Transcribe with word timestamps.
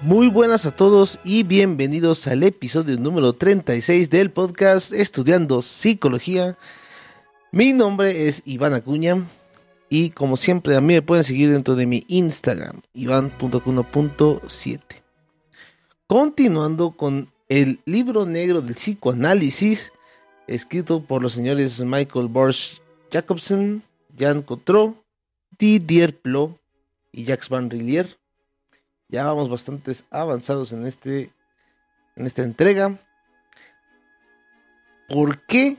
Muy 0.00 0.28
buenas 0.28 0.64
a 0.64 0.70
todos 0.70 1.18
y 1.24 1.42
bienvenidos 1.42 2.28
al 2.28 2.44
episodio 2.44 2.96
número 2.98 3.32
36 3.32 4.10
del 4.10 4.30
podcast 4.30 4.92
Estudiando 4.92 5.60
Psicología. 5.60 6.56
Mi 7.50 7.72
nombre 7.72 8.28
es 8.28 8.42
Iván 8.44 8.74
Acuña 8.74 9.26
y 9.88 10.10
como 10.10 10.36
siempre 10.36 10.76
a 10.76 10.80
mí 10.80 10.94
me 10.94 11.02
pueden 11.02 11.24
seguir 11.24 11.50
dentro 11.50 11.74
de 11.74 11.86
mi 11.86 12.04
Instagram, 12.06 12.82
iván.cuno.7. 12.94 14.80
Continuando 16.06 16.92
con 16.92 17.32
el 17.48 17.80
libro 17.84 18.24
negro 18.24 18.60
del 18.60 18.76
psicoanálisis, 18.76 19.92
escrito 20.46 21.02
por 21.02 21.22
los 21.22 21.32
señores 21.32 21.80
Michael 21.80 22.28
Borsch 22.28 22.80
Jacobson, 23.10 23.82
Jan 24.16 24.42
Cotreau, 24.42 24.94
Didier 25.58 26.16
Plot 26.16 26.56
y 27.10 27.24
Jacques 27.24 27.48
Van 27.48 27.68
Rillier 27.68 28.16
ya 29.08 29.24
vamos 29.24 29.48
bastantes 29.48 30.04
avanzados 30.10 30.72
en, 30.72 30.86
este, 30.86 31.30
en 32.16 32.26
esta 32.26 32.42
entrega. 32.42 32.98
¿Por 35.08 35.40
qué 35.46 35.78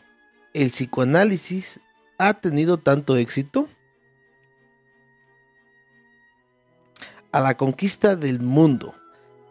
el 0.53 0.69
psicoanálisis 0.69 1.79
ha 2.17 2.33
tenido 2.33 2.77
tanto 2.77 3.15
éxito? 3.15 3.69
A 7.31 7.39
la 7.39 7.55
conquista 7.55 8.15
del 8.15 8.39
mundo. 8.39 8.95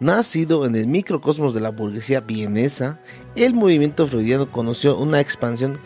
Nacido 0.00 0.64
en 0.64 0.76
el 0.76 0.86
microcosmos 0.86 1.54
de 1.54 1.60
la 1.60 1.70
burguesía 1.70 2.20
vienesa, 2.20 3.00
el 3.34 3.54
movimiento 3.54 4.06
freudiano 4.06 4.50
conoció 4.50 4.96
una 4.96 5.20
expansión 5.20 5.78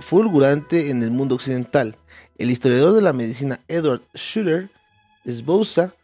fulgurante 0.00 0.90
en 0.90 1.02
el 1.02 1.10
mundo 1.10 1.34
occidental. 1.34 1.96
El 2.36 2.50
historiador 2.50 2.92
de 2.94 3.02
la 3.02 3.12
medicina 3.12 3.60
Edward 3.68 4.02
Schuller 4.14 4.70
esboza 5.24 5.94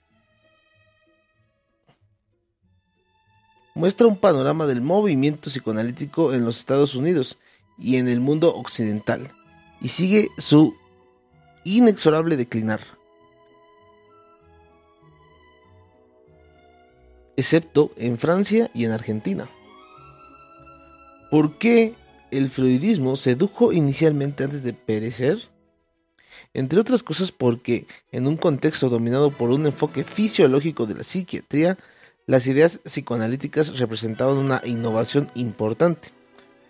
muestra 3.74 4.06
un 4.06 4.16
panorama 4.16 4.66
del 4.66 4.80
movimiento 4.80 5.50
psicoanalítico 5.50 6.32
en 6.32 6.44
los 6.44 6.58
Estados 6.58 6.94
Unidos 6.94 7.38
y 7.78 7.96
en 7.96 8.08
el 8.08 8.20
mundo 8.20 8.54
occidental, 8.54 9.30
y 9.80 9.88
sigue 9.88 10.28
su 10.38 10.76
inexorable 11.64 12.36
declinar. 12.36 12.80
excepto 17.36 17.92
en 17.96 18.18
Francia 18.18 18.70
y 18.74 18.84
en 18.84 18.92
Argentina. 18.92 19.48
¿Por 21.30 21.58
qué 21.58 21.94
el 22.30 22.48
freudismo 22.48 23.16
sedujo 23.16 23.72
inicialmente 23.72 24.44
antes 24.44 24.62
de 24.62 24.72
perecer? 24.72 25.38
Entre 26.54 26.78
otras 26.78 27.02
cosas 27.02 27.32
porque 27.32 27.86
en 28.10 28.26
un 28.26 28.36
contexto 28.36 28.88
dominado 28.88 29.30
por 29.30 29.50
un 29.50 29.66
enfoque 29.66 30.04
fisiológico 30.04 30.86
de 30.86 30.94
la 30.94 31.04
psiquiatría, 31.04 31.78
las 32.26 32.46
ideas 32.46 32.80
psicoanalíticas 32.84 33.78
representaban 33.78 34.36
una 34.36 34.60
innovación 34.64 35.30
importante. 35.34 36.10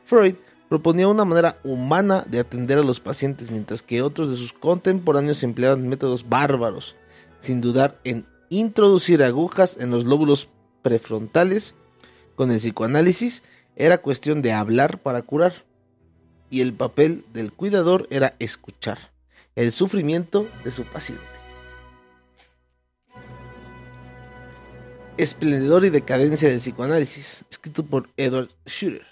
Freud 0.04 0.34
proponía 0.68 1.08
una 1.08 1.24
manera 1.24 1.58
humana 1.64 2.24
de 2.26 2.40
atender 2.40 2.78
a 2.78 2.82
los 2.82 3.00
pacientes, 3.00 3.50
mientras 3.50 3.82
que 3.82 4.02
otros 4.02 4.30
de 4.30 4.36
sus 4.36 4.52
contemporáneos 4.52 5.42
empleaban 5.42 5.88
métodos 5.88 6.28
bárbaros, 6.28 6.96
sin 7.40 7.60
dudar 7.60 8.00
en 8.04 8.26
introducir 8.48 9.22
agujas 9.22 9.76
en 9.78 9.90
los 9.90 10.04
lóbulos 10.04 10.48
prefrontales. 10.82 11.74
Con 12.34 12.50
el 12.50 12.58
psicoanálisis 12.58 13.42
era 13.76 13.98
cuestión 13.98 14.40
de 14.40 14.52
hablar 14.52 14.98
para 14.98 15.22
curar, 15.22 15.52
y 16.48 16.60
el 16.60 16.72
papel 16.72 17.24
del 17.32 17.52
cuidador 17.52 18.06
era 18.10 18.34
escuchar 18.38 18.98
el 19.54 19.72
sufrimiento 19.72 20.46
de 20.64 20.70
su 20.70 20.84
paciente. 20.84 21.41
Esplendor 25.18 25.84
y 25.84 25.90
decadencia 25.90 26.48
del 26.48 26.58
psicoanálisis, 26.58 27.44
escrito 27.50 27.84
por 27.84 28.08
Edward 28.16 28.48
Schuller. 28.66 29.06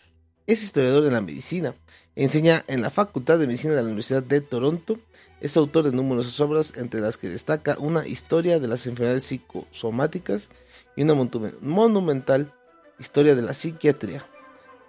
Es 0.46 0.62
historiador 0.62 1.04
de 1.04 1.10
la 1.10 1.20
medicina, 1.20 1.74
enseña 2.16 2.64
en 2.68 2.80
la 2.80 2.88
Facultad 2.88 3.38
de 3.38 3.46
Medicina 3.46 3.74
de 3.74 3.82
la 3.82 3.88
Universidad 3.88 4.22
de 4.22 4.40
Toronto, 4.40 4.98
es 5.42 5.58
autor 5.58 5.84
de 5.84 5.92
numerosas 5.92 6.40
obras, 6.40 6.72
entre 6.76 7.02
las 7.02 7.18
que 7.18 7.28
destaca 7.28 7.76
una 7.78 8.06
historia 8.06 8.58
de 8.58 8.66
las 8.66 8.86
enfermedades 8.86 9.24
psicosomáticas 9.24 10.48
y 10.96 11.02
una 11.02 11.14
monumental 11.60 12.50
historia 12.98 13.34
de 13.34 13.42
la 13.42 13.52
psiquiatría, 13.52 14.24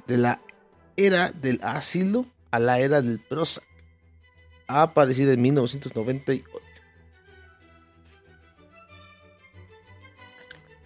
de 0.08 0.18
la 0.18 0.40
era 0.96 1.32
del 1.32 1.60
asilo 1.62 2.26
a 2.52 2.60
la 2.60 2.80
era 2.80 3.02
del 3.02 3.20
Prozac. 3.20 3.66
Ha 4.68 4.82
aparecido 4.84 5.34
en 5.34 5.42
1998. 5.42 6.51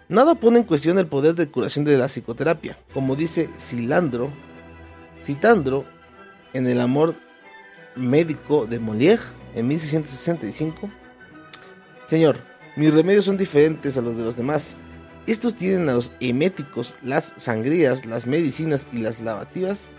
Nada 0.08 0.36
pone 0.36 0.60
en 0.60 0.66
cuestión 0.66 1.00
el 1.00 1.08
poder 1.08 1.34
de 1.34 1.50
curación 1.50 1.84
de 1.84 1.98
la 1.98 2.08
psicoterapia, 2.08 2.78
como 2.94 3.16
dice 3.16 3.50
Silandro, 3.58 4.32
citando 5.24 5.84
en 6.54 6.68
El 6.68 6.80
amor 6.80 7.16
médico 7.96 8.68
de 8.68 8.80
Molière 8.80 9.24
en 9.56 9.68
1665. 9.68 10.92
Señor, 12.06 12.38
mis 12.76 12.94
remedios 12.94 13.26
son 13.26 13.38
diferentes 13.38 13.98
a 13.98 14.02
los 14.02 14.16
de 14.16 14.24
los 14.24 14.36
demás. 14.36 14.78
Estos 15.26 15.56
tienen 15.56 15.90
a 15.90 15.94
los 15.94 16.12
eméticos, 16.20 16.96
las 17.02 17.34
sangrías, 17.38 18.06
las 18.06 18.28
medicinas 18.28 18.86
y 18.94 18.98
las 18.98 19.22
lavativas, 19.22 19.90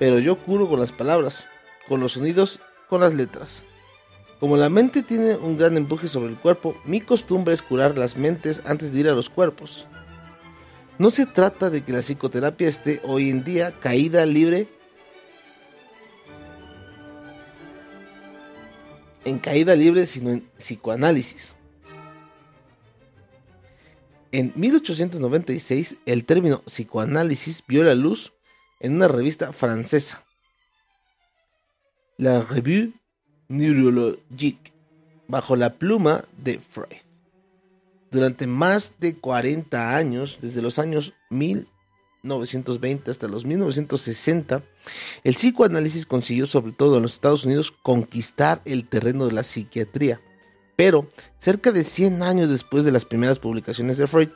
pero 0.00 0.18
yo 0.18 0.38
curo 0.38 0.68
con 0.68 0.80
las 0.80 0.90
palabras, 0.90 1.46
con 1.88 2.00
los 2.00 2.14
sonidos, 2.14 2.58
con 2.88 3.00
las 3.00 3.14
letras. 3.14 3.62
Como 4.42 4.56
la 4.56 4.68
mente 4.68 5.04
tiene 5.04 5.36
un 5.36 5.56
gran 5.56 5.76
empuje 5.76 6.08
sobre 6.08 6.30
el 6.30 6.36
cuerpo, 6.36 6.76
mi 6.84 7.00
costumbre 7.00 7.54
es 7.54 7.62
curar 7.62 7.96
las 7.96 8.16
mentes 8.16 8.60
antes 8.64 8.92
de 8.92 8.98
ir 8.98 9.08
a 9.08 9.14
los 9.14 9.30
cuerpos. 9.30 9.86
No 10.98 11.12
se 11.12 11.26
trata 11.26 11.70
de 11.70 11.84
que 11.84 11.92
la 11.92 12.00
psicoterapia 12.00 12.66
esté 12.66 13.00
hoy 13.04 13.30
en 13.30 13.44
día 13.44 13.70
caída 13.78 14.26
libre 14.26 14.66
en 19.24 19.38
caída 19.38 19.76
libre, 19.76 20.06
sino 20.06 20.30
en 20.30 20.40
psicoanálisis. 20.58 21.54
En 24.32 24.52
1896, 24.56 25.98
el 26.04 26.24
término 26.24 26.62
psicoanálisis 26.62 27.62
vio 27.68 27.84
la 27.84 27.94
luz 27.94 28.32
en 28.80 28.96
una 28.96 29.06
revista 29.06 29.52
francesa, 29.52 30.24
la 32.16 32.40
Revue 32.40 33.01
Neurologique, 33.48 34.72
bajo 35.28 35.56
la 35.56 35.74
pluma 35.74 36.24
de 36.42 36.58
Freud. 36.58 37.00
Durante 38.10 38.46
más 38.46 38.94
de 39.00 39.16
40 39.16 39.96
años, 39.96 40.38
desde 40.42 40.60
los 40.60 40.78
años 40.78 41.14
1920 41.30 43.10
hasta 43.10 43.28
los 43.28 43.44
1960, 43.46 44.62
el 45.24 45.34
psicoanálisis 45.34 46.04
consiguió, 46.04 46.46
sobre 46.46 46.72
todo 46.72 46.96
en 46.96 47.02
los 47.02 47.14
Estados 47.14 47.44
Unidos, 47.46 47.72
conquistar 47.82 48.60
el 48.64 48.86
terreno 48.86 49.26
de 49.26 49.32
la 49.32 49.42
psiquiatría. 49.44 50.20
Pero, 50.76 51.06
cerca 51.38 51.72
de 51.72 51.84
100 51.84 52.22
años 52.22 52.50
después 52.50 52.84
de 52.84 52.92
las 52.92 53.04
primeras 53.04 53.38
publicaciones 53.38 53.96
de 53.96 54.06
Freud, 54.06 54.28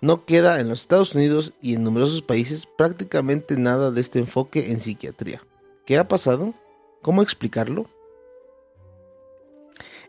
no 0.00 0.24
queda 0.24 0.60
en 0.60 0.68
los 0.68 0.82
Estados 0.82 1.14
Unidos 1.14 1.54
y 1.60 1.74
en 1.74 1.82
numerosos 1.82 2.22
países 2.22 2.66
prácticamente 2.66 3.56
nada 3.56 3.90
de 3.90 4.00
este 4.00 4.20
enfoque 4.20 4.70
en 4.70 4.80
psiquiatría. 4.80 5.42
¿Qué 5.86 5.98
ha 5.98 6.06
pasado? 6.06 6.54
¿Cómo 7.02 7.22
explicarlo? 7.22 7.88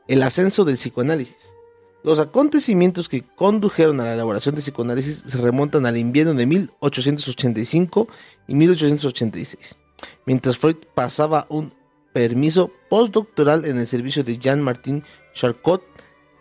El 0.09 0.23
ascenso 0.23 0.65
del 0.65 0.73
psicoanálisis. 0.73 1.53
Los 2.01 2.17
acontecimientos 2.17 3.07
que 3.07 3.23
condujeron 3.35 4.01
a 4.01 4.05
la 4.05 4.15
elaboración 4.15 4.55
del 4.55 4.63
psicoanálisis 4.63 5.23
se 5.27 5.37
remontan 5.37 5.85
al 5.85 5.97
invierno 5.97 6.33
de 6.33 6.47
1885 6.47 8.07
y 8.47 8.55
1886, 8.55 9.77
mientras 10.25 10.57
Freud 10.57 10.77
pasaba 10.95 11.45
un 11.49 11.75
permiso 12.11 12.71
postdoctoral 12.89 13.65
en 13.65 13.77
el 13.77 13.85
servicio 13.85 14.23
de 14.23 14.39
Jean-Martin 14.39 15.03
Charcot 15.35 15.83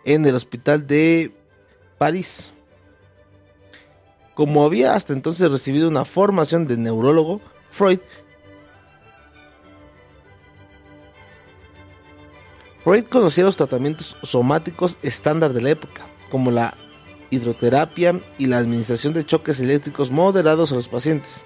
en 0.03 0.25
el 0.25 0.33
hospital 0.33 0.87
de 0.87 1.31
París. 1.99 2.51
Como 4.33 4.65
había 4.65 4.95
hasta 4.95 5.13
entonces 5.13 5.51
recibido 5.51 5.87
una 5.87 6.05
formación 6.05 6.65
de 6.65 6.75
neurólogo, 6.75 7.39
Freud 7.69 7.99
Freud 12.83 13.05
conocía 13.05 13.43
los 13.43 13.57
tratamientos 13.57 14.15
somáticos 14.23 14.97
estándar 15.03 15.53
de 15.53 15.61
la 15.61 15.71
época, 15.71 16.05
como 16.29 16.49
la 16.49 16.75
hidroterapia 17.29 18.19
y 18.37 18.47
la 18.47 18.57
administración 18.57 19.13
de 19.13 19.25
choques 19.25 19.59
eléctricos 19.59 20.11
moderados 20.11 20.71
a 20.71 20.75
los 20.75 20.87
pacientes. 20.87 21.43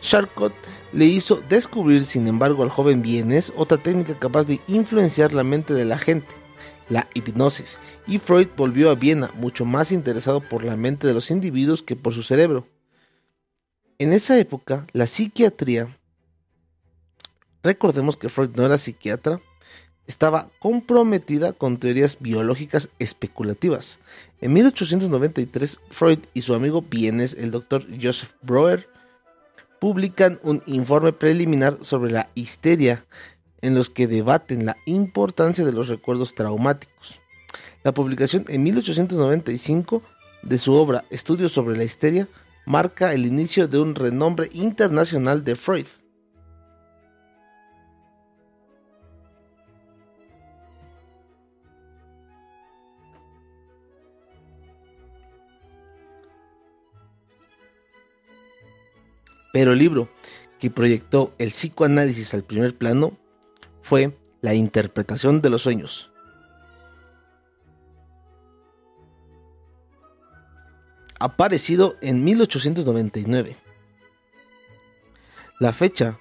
Charcot 0.00 0.52
le 0.92 1.06
hizo 1.06 1.42
descubrir, 1.48 2.04
sin 2.04 2.28
embargo, 2.28 2.62
al 2.62 2.68
joven 2.68 3.02
vienés 3.02 3.52
otra 3.56 3.78
técnica 3.78 4.18
capaz 4.18 4.44
de 4.44 4.60
influenciar 4.68 5.32
la 5.32 5.44
mente 5.44 5.74
de 5.74 5.84
la 5.84 5.98
gente, 5.98 6.28
la 6.88 7.08
hipnosis, 7.14 7.78
y 8.06 8.18
Freud 8.18 8.48
volvió 8.56 8.90
a 8.90 8.94
Viena 8.94 9.30
mucho 9.34 9.64
más 9.64 9.92
interesado 9.92 10.40
por 10.40 10.62
la 10.62 10.76
mente 10.76 11.06
de 11.06 11.14
los 11.14 11.30
individuos 11.30 11.82
que 11.82 11.96
por 11.96 12.14
su 12.14 12.22
cerebro. 12.22 12.66
En 13.98 14.12
esa 14.12 14.38
época, 14.38 14.86
la 14.92 15.06
psiquiatría, 15.06 15.88
recordemos 17.62 18.16
que 18.16 18.28
Freud 18.28 18.50
no 18.54 18.66
era 18.66 18.78
psiquiatra, 18.78 19.40
estaba 20.06 20.48
comprometida 20.58 21.52
con 21.52 21.78
teorías 21.78 22.18
biológicas 22.20 22.90
especulativas. 22.98 23.98
En 24.40 24.52
1893, 24.52 25.80
Freud 25.90 26.18
y 26.34 26.42
su 26.42 26.54
amigo 26.54 26.82
vienes, 26.82 27.34
el 27.34 27.50
doctor 27.50 27.84
Joseph 28.00 28.32
Breuer, 28.42 28.88
publican 29.80 30.38
un 30.42 30.62
informe 30.66 31.12
preliminar 31.12 31.78
sobre 31.82 32.10
la 32.10 32.28
histeria 32.34 33.04
en 33.62 33.74
los 33.74 33.90
que 33.90 34.06
debaten 34.06 34.66
la 34.66 34.76
importancia 34.86 35.64
de 35.64 35.72
los 35.72 35.88
recuerdos 35.88 36.34
traumáticos. 36.34 37.20
La 37.82 37.92
publicación 37.92 38.44
en 38.48 38.62
1895 38.62 40.02
de 40.42 40.58
su 40.58 40.74
obra 40.74 41.04
Estudios 41.10 41.52
sobre 41.52 41.76
la 41.76 41.84
histeria 41.84 42.28
marca 42.64 43.12
el 43.14 43.26
inicio 43.26 43.68
de 43.68 43.78
un 43.78 43.94
renombre 43.94 44.50
internacional 44.52 45.44
de 45.44 45.56
Freud. 45.56 45.86
Pero 59.56 59.72
el 59.72 59.78
libro 59.78 60.10
que 60.58 60.68
proyectó 60.68 61.32
el 61.38 61.48
psicoanálisis 61.48 62.34
al 62.34 62.44
primer 62.44 62.76
plano 62.76 63.16
fue 63.80 64.14
La 64.42 64.52
interpretación 64.52 65.40
de 65.40 65.48
los 65.48 65.62
sueños. 65.62 66.10
Aparecido 71.18 71.94
en 72.02 72.22
1899. 72.22 73.56
La 75.58 75.72
fecha 75.72 76.18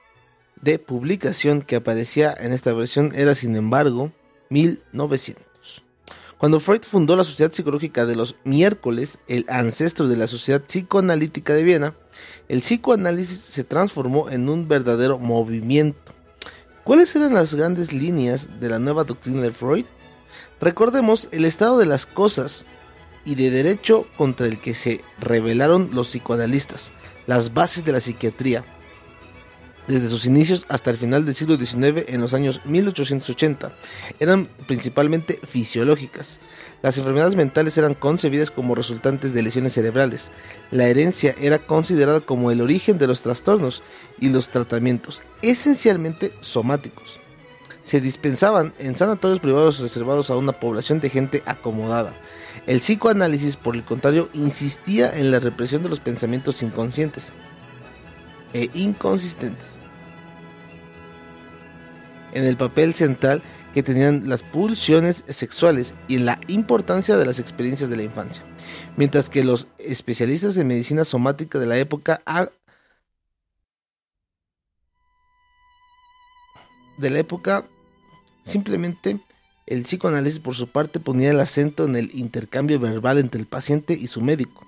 de 0.62 0.80
publicación 0.80 1.62
que 1.62 1.76
aparecía 1.76 2.34
en 2.40 2.54
esta 2.54 2.72
versión 2.72 3.12
era, 3.16 3.36
sin 3.36 3.58
embargo, 3.58 4.14
1900. 4.50 5.44
Cuando 6.38 6.60
Freud 6.60 6.82
fundó 6.82 7.16
la 7.16 7.24
Sociedad 7.24 7.54
Psicológica 7.54 8.06
de 8.06 8.18
los 8.18 8.36
Miércoles, 8.44 9.20
el 9.28 9.46
ancestro 9.48 10.10
de 10.10 10.18
la 10.18 10.28
Sociedad 10.28 10.62
Psicoanalítica 10.62 11.54
de 11.54 11.64
Viena, 11.64 11.94
el 12.50 12.60
psicoanálisis 12.60 13.40
se 13.40 13.64
transformó 13.64 14.30
en 14.30 14.50
un 14.50 14.68
verdadero 14.68 15.18
movimiento. 15.18 16.14
¿Cuáles 16.84 17.16
eran 17.16 17.34
las 17.34 17.56
grandes 17.56 17.94
líneas 17.94 18.60
de 18.60 18.68
la 18.68 18.80
nueva 18.80 19.06
doctrina 19.06 19.42
de 19.42 19.52
Freud? 19.52 19.86
Recordemos 20.60 21.30
el 21.32 21.46
estado 21.46 21.78
de 21.78 21.86
las 21.86 22.06
cosas 22.06 22.66
y 23.24 23.36
de 23.36 23.50
derecho 23.50 24.06
contra 24.18 24.46
el 24.46 24.60
que 24.60 24.76
se 24.76 25.02
rebelaron 25.20 25.92
los 25.94 26.10
psicoanalistas, 26.10 26.92
las 27.28 27.54
bases 27.54 27.86
de 27.86 27.94
la 27.94 28.02
psiquiatría, 28.02 28.66
desde 29.88 30.10
sus 30.10 30.26
inicios 30.26 30.66
hasta 30.68 30.92
el 30.92 30.98
final 30.98 31.26
del 31.26 31.36
siglo 31.36 31.58
XIX 31.58 32.06
en 32.08 32.22
los 32.22 32.34
años 32.34 32.62
1880, 32.66 33.72
eran 34.20 34.48
principalmente 34.68 35.40
fisiológicas. 35.44 36.40
Las 36.82 36.98
enfermedades 36.98 37.36
mentales 37.36 37.78
eran 37.78 37.94
concebidas 37.94 38.52
como 38.52 38.76
resultantes 38.76 39.34
de 39.34 39.42
lesiones 39.42 39.74
cerebrales. 39.74 40.32
La 40.72 40.88
herencia 40.88 41.36
era 41.40 41.60
considerada 41.60 42.22
como 42.22 42.52
el 42.52 42.62
origen 42.62 42.98
de 42.98 43.08
los 43.08 43.22
trastornos 43.22 43.84
y 44.20 44.30
los 44.30 44.50
tratamientos, 44.50 45.22
esencialmente 45.42 46.32
somáticos. 46.42 47.20
Se 47.84 48.02
dispensaban 48.02 48.74
en 48.80 48.96
sanatorios 48.96 49.40
privados 49.40 49.80
reservados 49.80 50.32
a 50.32 50.38
una 50.38 50.54
población 50.54 51.00
de 51.00 51.12
gente 51.12 51.44
acomodada. 51.46 52.14
El 52.66 52.80
psicoanálisis, 52.80 53.58
por 53.58 53.76
el 53.76 53.84
contrario, 53.84 54.30
insistía 54.34 55.16
en 55.16 55.30
la 55.30 55.40
represión 55.40 55.84
de 55.84 55.90
los 55.90 56.00
pensamientos 56.00 56.64
inconscientes 56.64 57.32
e 58.54 58.72
inconsistentes 58.74 59.75
en 62.36 62.44
el 62.44 62.58
papel 62.58 62.94
central 62.94 63.42
que 63.74 63.82
tenían 63.82 64.30
las 64.30 64.44
pulsiones 64.44 65.24
sexuales 65.28 65.96
y 66.08 66.16
en 66.16 66.26
la 66.26 66.40
importancia 66.48 67.18
de 67.18 67.26
las 67.26 67.40
experiencias 67.40 67.90
de 67.90 67.98
la 67.98 68.04
infancia. 68.04 68.44
Mientras 68.96 69.30
que 69.30 69.44
los 69.44 69.68
especialistas 69.80 70.56
en 70.58 70.68
medicina 70.68 71.04
somática 71.04 71.58
de 71.58 71.66
la 71.66 71.78
época 71.78 72.22
de 76.98 77.10
la 77.10 77.20
época 77.20 77.66
simplemente 78.44 79.20
el 79.66 79.84
psicoanálisis 79.84 80.40
por 80.40 80.54
su 80.54 80.68
parte 80.68 81.00
ponía 81.00 81.32
el 81.32 81.40
acento 81.40 81.86
en 81.86 81.96
el 81.96 82.12
intercambio 82.14 82.80
verbal 82.80 83.18
entre 83.18 83.42
el 83.42 83.48
paciente 83.48 83.94
y 83.94 84.08
su 84.08 84.22
médico. 84.22 84.66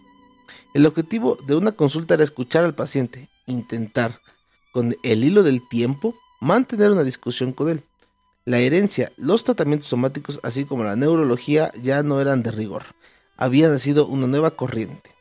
El 0.74 0.86
objetivo 0.86 1.38
de 1.46 1.56
una 1.56 1.74
consulta 1.74 2.16
era 2.16 2.24
escuchar 2.24 2.64
al 2.64 2.76
paciente, 2.76 3.30
intentar, 3.46 4.22
con 4.74 4.96
el 5.04 5.24
hilo 5.24 5.44
del 5.44 5.68
tiempo, 5.68 6.16
mantener 6.40 6.92
una 6.92 7.04
discusión 7.04 7.52
con 7.54 7.70
él. 7.70 7.84
La 8.46 8.60
herencia, 8.60 9.12
los 9.18 9.44
tratamientos 9.44 9.90
somáticos, 9.90 10.40
así 10.44 10.66
como 10.66 10.84
la 10.84 10.96
neurología, 10.96 11.72
ya 11.82 12.04
no 12.04 12.22
eran 12.22 12.44
de 12.44 12.52
rigor. 12.52 12.84
Había 13.36 13.70
nacido 13.70 14.08
una 14.08 14.28
nueva 14.28 14.52
corriente. 14.52 15.12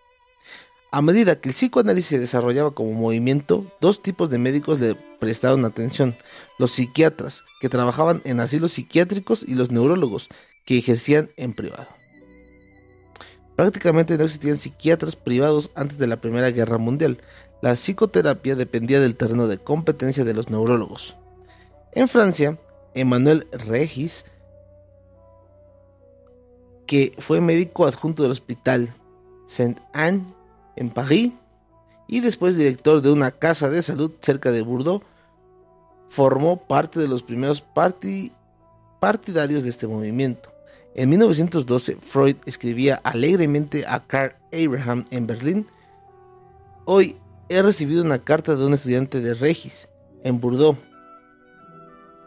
A 0.92 1.02
medida 1.02 1.40
que 1.40 1.48
el 1.48 1.54
psicoanálisis 1.54 2.08
se 2.08 2.18
desarrollaba 2.18 2.70
como 2.70 2.92
movimiento, 2.92 3.70
dos 3.80 4.00
tipos 4.00 4.30
de 4.30 4.38
médicos 4.38 4.78
le 4.78 4.94
prestaron 4.94 5.64
atención. 5.64 6.16
Los 6.58 6.72
psiquiatras, 6.72 7.42
que 7.60 7.68
trabajaban 7.68 8.22
en 8.24 8.40
asilos 8.40 8.72
psiquiátricos, 8.72 9.42
y 9.42 9.54
los 9.54 9.70
neurólogos, 9.70 10.28
que 10.64 10.78
ejercían 10.78 11.30
en 11.36 11.52
privado. 11.52 11.88
Prácticamente 13.56 14.18
no 14.18 14.24
existían 14.24 14.58
psiquiatras 14.58 15.16
privados 15.16 15.70
antes 15.74 15.96
de 15.98 16.06
la 16.06 16.16
Primera 16.16 16.50
Guerra 16.50 16.76
Mundial. 16.76 17.18
La 17.62 17.74
psicoterapia 17.74 18.54
dependía 18.54 19.00
del 19.00 19.16
terreno 19.16 19.48
de 19.48 19.58
competencia 19.58 20.24
de 20.24 20.34
los 20.34 20.50
neurólogos. 20.50 21.16
En 21.92 22.06
Francia, 22.06 22.58
Emmanuel 22.94 23.48
Regis, 23.50 24.26
que 26.86 27.14
fue 27.18 27.40
médico 27.40 27.86
adjunto 27.86 28.22
del 28.22 28.32
hospital 28.32 28.92
Saint-Anne 29.46 30.26
en 30.76 30.90
París 30.90 31.32
y 32.06 32.20
después 32.20 32.56
director 32.56 33.00
de 33.00 33.10
una 33.10 33.30
casa 33.30 33.70
de 33.70 33.82
salud 33.82 34.12
cerca 34.20 34.52
de 34.52 34.60
Bordeaux, 34.60 35.04
formó 36.08 36.58
parte 36.66 37.00
de 37.00 37.08
los 37.08 37.22
primeros 37.22 37.64
partidarios 39.00 39.62
de 39.62 39.70
este 39.70 39.86
movimiento. 39.86 40.55
En 40.98 41.10
1912, 41.10 41.98
Freud 42.00 42.36
escribía 42.46 43.02
alegremente 43.04 43.84
a 43.86 44.06
Carl 44.06 44.34
Abraham 44.50 45.04
en 45.10 45.26
Berlín, 45.26 45.66
Hoy 46.86 47.16
he 47.50 47.60
recibido 47.60 48.02
una 48.02 48.20
carta 48.20 48.56
de 48.56 48.64
un 48.64 48.72
estudiante 48.72 49.20
de 49.20 49.34
Regis, 49.34 49.88
en 50.24 50.40
Bordeaux, 50.40 50.78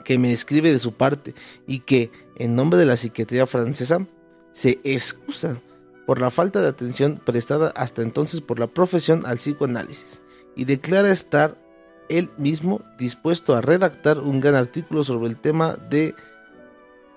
que 0.06 0.20
me 0.20 0.32
escribe 0.32 0.72
de 0.72 0.78
su 0.78 0.94
parte 0.94 1.34
y 1.66 1.80
que, 1.80 2.12
en 2.36 2.56
nombre 2.56 2.78
de 2.78 2.86
la 2.86 2.96
psiquiatría 2.96 3.48
francesa, 3.48 4.06
se 4.52 4.80
excusa 4.84 5.60
por 6.06 6.22
la 6.22 6.30
falta 6.30 6.62
de 6.62 6.68
atención 6.68 7.20
prestada 7.26 7.74
hasta 7.76 8.04
entonces 8.04 8.40
por 8.40 8.60
la 8.60 8.68
profesión 8.68 9.24
al 9.26 9.38
psicoanálisis 9.38 10.22
y 10.56 10.66
declara 10.66 11.12
estar 11.12 11.58
él 12.08 12.30
mismo 12.38 12.82
dispuesto 13.00 13.56
a 13.56 13.62
redactar 13.62 14.20
un 14.20 14.40
gran 14.40 14.54
artículo 14.54 15.04
sobre 15.04 15.28
el 15.28 15.38
tema 15.38 15.76
de 15.76 16.14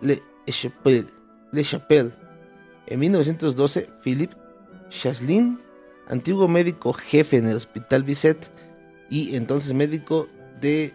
Le 0.01 0.23
Chapelle. 0.47 1.22
Le 1.53 1.63
Chapelle. 1.63 2.13
En 2.87 2.99
1912, 2.99 3.89
Philippe 4.03 4.35
Chaslin, 4.89 5.61
antiguo 6.09 6.49
médico 6.49 6.93
jefe 6.93 7.37
en 7.37 7.49
el 7.49 7.57
Hospital 7.57 8.03
Bisset 8.03 8.51
y 9.09 9.37
entonces 9.37 9.73
médico 9.73 10.29
de 10.61 10.95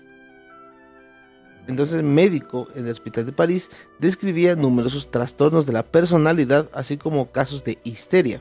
entonces 1.67 2.01
médico 2.01 2.67
en 2.75 2.85
el 2.85 2.91
Hospital 2.91 3.25
de 3.25 3.33
París, 3.33 3.69
describía 3.99 4.55
numerosos 4.55 5.11
trastornos 5.11 5.65
de 5.65 5.73
la 5.73 5.83
personalidad, 5.83 6.69
así 6.73 6.97
como 6.97 7.31
casos 7.31 7.63
de 7.63 7.77
histeria. 7.83 8.39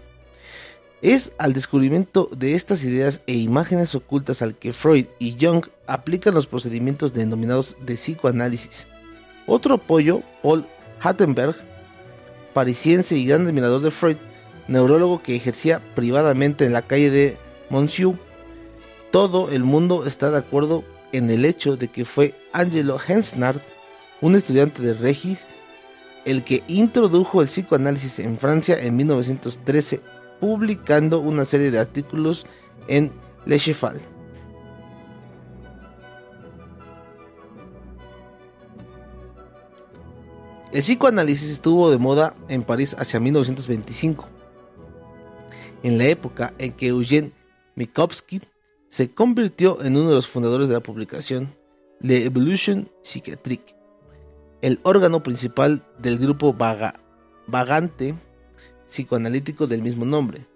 Es 1.03 1.33
al 1.39 1.53
descubrimiento 1.53 2.31
de 2.37 2.55
estas 2.55 2.85
ideas 2.85 3.23
e 3.27 3.35
imágenes 3.35 3.95
ocultas 3.95 4.43
al 4.43 4.55
que 4.55 4.73
Freud 4.73 5.07
y 5.19 5.37
Jung 5.41 5.67
aplican 5.87 6.35
los 6.35 6.47
procedimientos 6.47 7.13
denominados 7.13 7.77
de 7.85 7.95
psicoanálisis. 7.95 8.87
Otro 9.47 9.75
apoyo, 9.75 10.23
Paul 10.43 10.67
Hattenberg, 11.01 11.57
parisiense 12.57 13.19
y 13.19 13.27
gran 13.27 13.47
admirador 13.47 13.83
de 13.83 13.91
Freud, 13.91 14.17
neurólogo 14.67 15.21
que 15.21 15.37
ejercía 15.37 15.83
privadamente 15.95 16.65
en 16.65 16.73
la 16.73 16.81
calle 16.81 17.11
de 17.11 17.37
Monsieux, 17.69 18.17
todo 19.11 19.51
el 19.51 19.63
mundo 19.63 20.07
está 20.07 20.31
de 20.31 20.39
acuerdo 20.39 20.83
en 21.13 21.29
el 21.29 21.45
hecho 21.45 21.77
de 21.77 21.89
que 21.89 22.07
fue 22.07 22.35
Angelo 22.55 22.99
Hensnard, 22.99 23.61
un 24.23 24.37
estudiante 24.37 24.81
de 24.81 24.95
Regis, 24.95 25.47
el 26.25 26.45
que 26.45 26.63
introdujo 26.67 27.43
el 27.43 27.49
psicoanálisis 27.49 28.21
en 28.21 28.39
Francia 28.39 28.79
en 28.81 28.97
1913, 28.97 30.01
publicando 30.41 31.21
una 31.21 31.45
serie 31.45 31.71
de 31.71 31.79
artículos 31.79 32.47
en 32.89 33.13
Le 33.45 33.59
Cheval. 33.59 34.01
El 40.73 40.81
psicoanálisis 40.83 41.51
estuvo 41.51 41.91
de 41.91 41.99
moda 41.99 42.35
en 42.49 42.65
París 42.65 42.97
hacia 42.99 43.21
1925, 43.21 44.27
en 45.85 45.97
la 45.97 46.07
época 46.07 46.55
en 46.59 46.73
que 46.73 46.89
Eugène 46.89 47.31
Mikovsky 47.77 48.43
se 48.89 49.13
convirtió 49.13 49.81
en 49.83 49.97
uno 49.97 50.09
de 50.09 50.17
los 50.17 50.27
fundadores 50.27 50.67
de 50.67 50.75
la 50.75 50.81
publicación 50.81 51.55
Le 52.01 52.25
Evolution 52.25 52.91
Psychiatrique, 53.03 53.77
el 54.61 54.81
órgano 54.83 55.23
principal 55.23 55.85
del 55.99 56.19
grupo 56.19 56.53
vagante 57.47 58.15
psicoanalítico 58.89 59.69
del 59.69 59.83
mismo 59.83 60.05
nombre, 60.05 60.47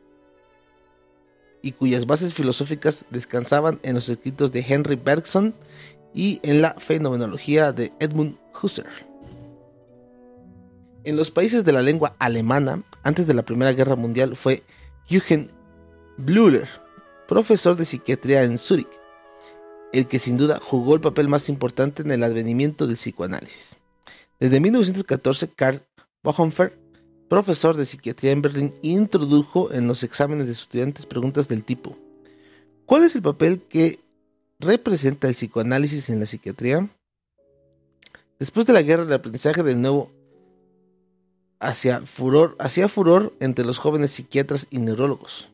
y 1.62 1.71
cuyas 1.73 2.07
bases 2.07 2.35
filosóficas 2.35 3.05
descansaban 3.11 3.79
en 3.85 3.95
los 3.95 4.09
escritos 4.09 4.50
de 4.50 4.64
Henry 4.69 4.97
Bergson 4.97 5.55
y 6.12 6.40
en 6.43 6.62
la 6.62 6.75
fenomenología 6.79 7.71
de 7.71 7.93
Edmund 8.00 8.37
Husserl. 8.61 9.10
En 11.02 11.16
los 11.16 11.30
países 11.30 11.64
de 11.64 11.73
la 11.73 11.80
lengua 11.80 12.14
alemana, 12.19 12.83
antes 13.02 13.26
de 13.26 13.33
la 13.33 13.42
Primera 13.42 13.73
Guerra 13.73 13.97
Mundial, 13.97 14.37
fue 14.37 14.62
Eugen 15.09 15.50
Blüher, 16.19 16.69
profesor 17.26 17.75
de 17.76 17.87
psiquiatría 17.87 18.45
en 18.45 18.59
Zúrich, 18.59 18.87
el 19.95 20.07
que 20.07 20.19
sin 20.19 20.37
duda 20.37 20.61
jugó 20.62 20.95
el 20.95 21.00
papel 21.00 21.26
más 21.28 21.49
importante 21.49 22.02
en 22.02 22.11
el 22.11 22.23
advenimiento 22.23 22.87
del 22.87 22.97
psicoanálisis. 22.97 23.76
Desde 24.38 24.61
1914, 24.61 25.49
Karl 25.49 25.80
Bochhofer, 26.23 26.78
profesor 27.30 27.78
de 27.78 27.87
psiquiatría 27.87 28.33
en 28.33 28.42
Berlín, 28.42 28.75
introdujo 28.83 29.73
en 29.73 29.87
los 29.87 30.02
exámenes 30.02 30.47
de 30.47 30.52
estudiantes 30.52 31.07
preguntas 31.07 31.49
del 31.49 31.64
tipo: 31.64 31.97
¿Cuál 32.85 33.04
es 33.04 33.14
el 33.14 33.23
papel 33.23 33.62
que 33.62 34.00
representa 34.59 35.28
el 35.28 35.35
psicoanálisis 35.35 36.11
en 36.11 36.21
la 36.21 36.26
psiquiatría? 36.26 36.90
Después 38.38 38.66
de 38.66 38.75
la 38.75 38.83
guerra, 38.83 39.04
el 39.04 39.12
aprendizaje 39.14 39.62
del 39.62 39.80
nuevo 39.80 40.19
hacía 41.61 42.00
furor, 42.00 42.57
hacía 42.59 42.88
furor 42.88 43.35
entre 43.38 43.64
los 43.64 43.79
jóvenes 43.79 44.11
psiquiatras 44.11 44.67
y 44.71 44.79
neurólogos. 44.79 45.50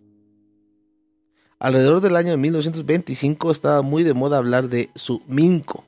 Alrededor 1.59 2.01
del 2.01 2.17
año 2.17 2.37
1925 2.37 3.51
estaba 3.51 3.83
muy 3.83 4.05
de 4.05 4.15
moda 4.15 4.39
hablar 4.39 4.69
de 4.69 4.91
su 4.95 5.23
minco, 5.27 5.85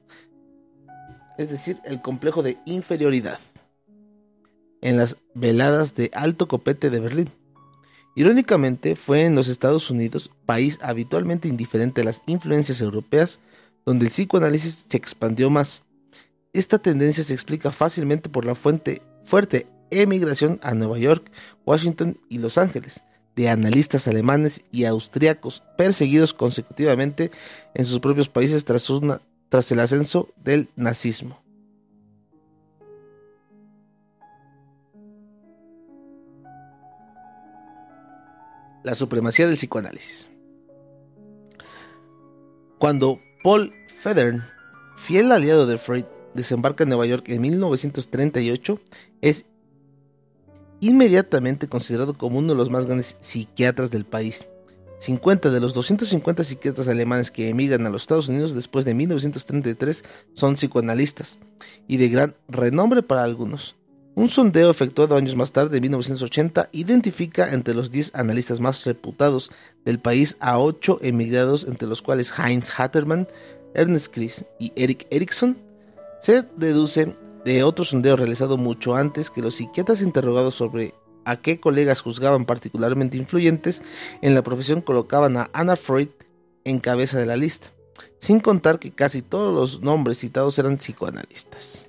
es 1.38 1.50
decir, 1.50 1.78
el 1.84 2.02
complejo 2.02 2.42
de 2.42 2.58
inferioridad, 2.64 3.38
en 4.80 4.96
las 4.96 5.16
veladas 5.34 5.94
de 5.94 6.10
alto 6.14 6.48
copete 6.48 6.90
de 6.90 7.00
Berlín. 7.00 7.30
Irónicamente, 8.16 8.96
fue 8.96 9.24
en 9.24 9.36
los 9.36 9.46
Estados 9.46 9.90
Unidos, 9.90 10.30
país 10.46 10.78
habitualmente 10.82 11.46
indiferente 11.46 12.00
a 12.00 12.04
las 12.04 12.22
influencias 12.26 12.80
europeas, 12.80 13.38
donde 13.84 14.06
el 14.06 14.10
psicoanálisis 14.10 14.86
se 14.88 14.96
expandió 14.96 15.50
más. 15.50 15.82
Esta 16.52 16.78
tendencia 16.78 17.22
se 17.22 17.34
explica 17.34 17.70
fácilmente 17.70 18.28
por 18.28 18.44
la 18.44 18.56
fuente, 18.56 19.02
fuerte 19.22 19.66
emigración 19.90 20.60
a 20.62 20.74
Nueva 20.74 20.98
York, 20.98 21.30
Washington 21.64 22.18
y 22.28 22.38
Los 22.38 22.58
Ángeles, 22.58 23.02
de 23.36 23.48
analistas 23.48 24.08
alemanes 24.08 24.62
y 24.72 24.84
austriacos 24.84 25.62
perseguidos 25.76 26.34
consecutivamente 26.34 27.30
en 27.74 27.84
sus 27.84 28.00
propios 28.00 28.28
países 28.28 28.64
tras, 28.64 28.88
tras 29.48 29.70
el 29.70 29.80
ascenso 29.80 30.28
del 30.36 30.68
nazismo. 30.76 31.40
La 38.82 38.94
supremacía 38.94 39.46
del 39.46 39.56
psicoanálisis. 39.56 40.30
Cuando 42.78 43.20
Paul 43.42 43.72
Federn, 43.88 44.44
fiel 44.96 45.30
aliado 45.30 45.66
de 45.66 45.78
Freud, 45.78 46.04
desembarca 46.34 46.84
en 46.84 46.90
Nueva 46.90 47.06
York 47.06 47.28
en 47.28 47.42
1938, 47.42 48.80
es 49.20 49.46
inmediatamente 50.80 51.68
considerado 51.68 52.14
como 52.14 52.38
uno 52.38 52.52
de 52.52 52.58
los 52.58 52.70
más 52.70 52.86
grandes 52.86 53.16
psiquiatras 53.20 53.90
del 53.90 54.04
país. 54.04 54.46
50 54.98 55.50
de 55.50 55.60
los 55.60 55.74
250 55.74 56.42
psiquiatras 56.44 56.88
alemanes 56.88 57.30
que 57.30 57.48
emigran 57.48 57.86
a 57.86 57.90
los 57.90 58.02
Estados 58.02 58.28
Unidos 58.28 58.54
después 58.54 58.84
de 58.84 58.94
1933 58.94 60.04
son 60.34 60.56
psicoanalistas 60.56 61.38
y 61.86 61.98
de 61.98 62.08
gran 62.08 62.34
renombre 62.48 63.02
para 63.02 63.22
algunos. 63.22 63.76
Un 64.16 64.28
sondeo 64.28 64.68
efectuado 64.68 65.16
años 65.16 65.36
más 65.36 65.52
tarde, 65.52 65.76
en 65.76 65.82
1980, 65.82 66.70
identifica 66.72 67.52
entre 67.52 67.72
los 67.72 67.92
10 67.92 68.16
analistas 68.16 68.58
más 68.58 68.84
reputados 68.84 69.52
del 69.84 70.00
país 70.00 70.36
a 70.40 70.58
8 70.58 70.98
emigrados, 71.02 71.64
entre 71.68 71.86
los 71.86 72.02
cuales 72.02 72.32
Heinz 72.36 72.68
Hattermann, 72.76 73.28
Ernest 73.74 74.12
Chris 74.12 74.44
y 74.58 74.72
Eric 74.74 75.06
Erickson. 75.10 75.56
Se 76.20 76.42
deduce 76.56 77.14
de 77.44 77.62
otro 77.62 77.84
sondeo 77.84 78.16
realizado 78.16 78.56
mucho 78.56 78.96
antes 78.96 79.30
que 79.30 79.42
los 79.42 79.56
psiquiatras 79.56 80.02
interrogados 80.02 80.54
sobre 80.54 80.94
a 81.24 81.36
qué 81.36 81.60
colegas 81.60 82.00
juzgaban 82.00 82.46
particularmente 82.46 83.16
influyentes 83.16 83.82
en 84.22 84.34
la 84.34 84.42
profesión 84.42 84.80
colocaban 84.80 85.36
a 85.36 85.50
Anna 85.52 85.76
Freud 85.76 86.08
en 86.64 86.80
cabeza 86.80 87.18
de 87.18 87.26
la 87.26 87.36
lista, 87.36 87.72
sin 88.18 88.40
contar 88.40 88.78
que 88.78 88.92
casi 88.92 89.22
todos 89.22 89.54
los 89.54 89.82
nombres 89.82 90.18
citados 90.18 90.58
eran 90.58 90.78
psicoanalistas. 90.78 91.88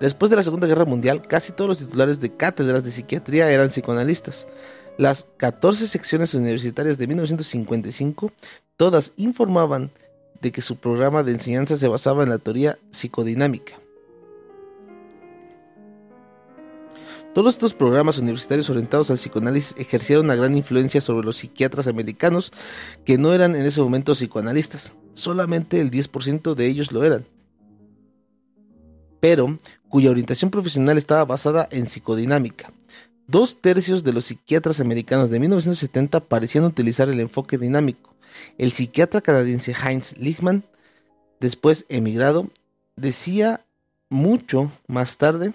Después 0.00 0.30
de 0.30 0.36
la 0.36 0.42
Segunda 0.42 0.66
Guerra 0.66 0.86
Mundial, 0.86 1.20
casi 1.20 1.52
todos 1.52 1.68
los 1.68 1.78
titulares 1.78 2.20
de 2.20 2.34
cátedras 2.34 2.84
de 2.84 2.90
psiquiatría 2.90 3.50
eran 3.50 3.68
psicoanalistas. 3.68 4.46
Las 4.96 5.26
14 5.36 5.86
secciones 5.86 6.32
universitarias 6.32 6.96
de 6.96 7.06
1955 7.06 8.32
todas 8.78 9.12
informaban 9.16 9.90
de 10.40 10.52
que 10.52 10.62
su 10.62 10.76
programa 10.76 11.22
de 11.22 11.32
enseñanza 11.32 11.76
se 11.76 11.88
basaba 11.88 12.22
en 12.22 12.30
la 12.30 12.38
teoría 12.38 12.78
psicodinámica. 12.90 13.74
Todos 17.34 17.54
estos 17.54 17.74
programas 17.74 18.18
universitarios 18.18 18.70
orientados 18.70 19.10
al 19.10 19.16
psicoanálisis 19.16 19.76
ejercieron 19.78 20.24
una 20.24 20.34
gran 20.34 20.56
influencia 20.56 21.00
sobre 21.00 21.24
los 21.24 21.36
psiquiatras 21.36 21.86
americanos 21.86 22.52
que 23.04 23.18
no 23.18 23.32
eran 23.32 23.54
en 23.54 23.66
ese 23.66 23.80
momento 23.80 24.14
psicoanalistas. 24.14 24.94
Solamente 25.12 25.80
el 25.80 25.92
10% 25.92 26.54
de 26.54 26.66
ellos 26.66 26.90
lo 26.90 27.04
eran. 27.04 27.24
Pero 29.20 29.58
cuya 29.88 30.10
orientación 30.10 30.50
profesional 30.50 30.98
estaba 30.98 31.24
basada 31.24 31.68
en 31.70 31.86
psicodinámica. 31.86 32.72
Dos 33.28 33.60
tercios 33.60 34.02
de 34.02 34.12
los 34.12 34.24
psiquiatras 34.24 34.80
americanos 34.80 35.30
de 35.30 35.38
1970 35.38 36.18
parecían 36.20 36.64
utilizar 36.64 37.08
el 37.08 37.20
enfoque 37.20 37.58
dinámico 37.58 38.09
el 38.58 38.70
psiquiatra 38.70 39.20
canadiense 39.20 39.72
Heinz 39.72 40.16
Lichmann, 40.18 40.64
después 41.40 41.86
emigrado, 41.88 42.48
decía 42.96 43.64
mucho 44.08 44.70
más 44.86 45.16
tarde, 45.16 45.52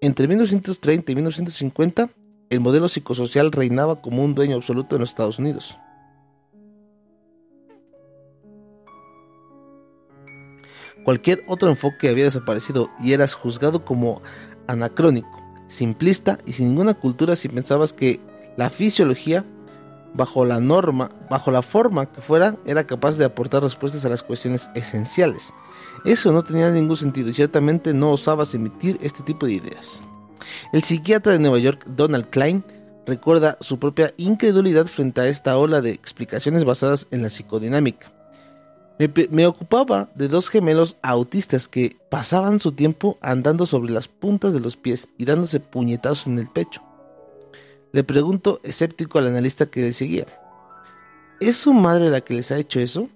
entre 0.00 0.28
1930 0.28 1.12
y 1.12 1.14
1950, 1.14 2.10
el 2.48 2.60
modelo 2.60 2.88
psicosocial 2.88 3.52
reinaba 3.52 4.00
como 4.00 4.24
un 4.24 4.34
dueño 4.34 4.56
absoluto 4.56 4.96
en 4.96 5.00
los 5.00 5.10
Estados 5.10 5.38
Unidos. 5.38 5.76
Cualquier 11.04 11.44
otro 11.46 11.68
enfoque 11.68 12.08
había 12.08 12.24
desaparecido 12.24 12.90
y 13.02 13.12
eras 13.12 13.34
juzgado 13.34 13.84
como 13.84 14.22
anacrónico, 14.66 15.42
simplista 15.66 16.38
y 16.46 16.52
sin 16.52 16.68
ninguna 16.68 16.94
cultura 16.94 17.36
si 17.36 17.48
pensabas 17.48 17.92
que 17.92 18.20
la 18.56 18.68
fisiología 18.70 19.44
bajo 20.14 20.44
la 20.44 20.60
norma, 20.60 21.10
bajo 21.28 21.50
la 21.50 21.62
forma 21.62 22.06
que 22.06 22.20
fuera, 22.20 22.56
era 22.66 22.86
capaz 22.86 23.16
de 23.16 23.24
aportar 23.24 23.62
respuestas 23.62 24.04
a 24.04 24.08
las 24.08 24.22
cuestiones 24.22 24.70
esenciales. 24.74 25.52
Eso 26.04 26.32
no 26.32 26.42
tenía 26.42 26.70
ningún 26.70 26.96
sentido 26.96 27.30
y 27.30 27.34
ciertamente 27.34 27.94
no 27.94 28.12
osabas 28.12 28.54
emitir 28.54 28.98
este 29.02 29.22
tipo 29.22 29.46
de 29.46 29.52
ideas. 29.52 30.02
El 30.72 30.82
psiquiatra 30.82 31.32
de 31.32 31.38
Nueva 31.38 31.58
York, 31.58 31.84
Donald 31.86 32.28
Klein, 32.30 32.64
recuerda 33.06 33.58
su 33.60 33.78
propia 33.78 34.14
incredulidad 34.16 34.86
frente 34.86 35.20
a 35.20 35.28
esta 35.28 35.56
ola 35.58 35.80
de 35.80 35.90
explicaciones 35.90 36.64
basadas 36.64 37.06
en 37.10 37.22
la 37.22 37.30
psicodinámica. 37.30 38.12
Me, 39.30 39.46
ocupaba 39.46 40.10
de 40.14 40.28
dos 40.28 40.50
gemelos 40.50 40.98
autistas 41.00 41.68
que 41.68 41.96
pasaban 42.10 42.60
su 42.60 42.72
tiempo 42.72 43.16
andando 43.22 43.64
sobre 43.64 43.92
las 43.92 44.08
puntas 44.08 44.52
de 44.52 44.60
los 44.60 44.76
pies 44.76 45.08
y 45.16 45.24
dándose 45.24 45.58
puñetazos 45.58 46.26
en 46.26 46.38
el 46.38 46.48
pecho. 46.48 46.82
Le 47.92 48.04
pregunto, 48.04 48.60
escéptico 48.62 49.18
al 49.18 49.26
analista 49.26 49.66
que 49.66 49.80
le 49.82 49.92
seguía, 49.92 50.26
¿es 51.40 51.56
su 51.56 51.72
madre 51.72 52.10
la 52.10 52.20
que 52.20 52.34
les 52.34 52.52
ha 52.52 52.58
hecho 52.58 52.80
eso? 52.80 53.08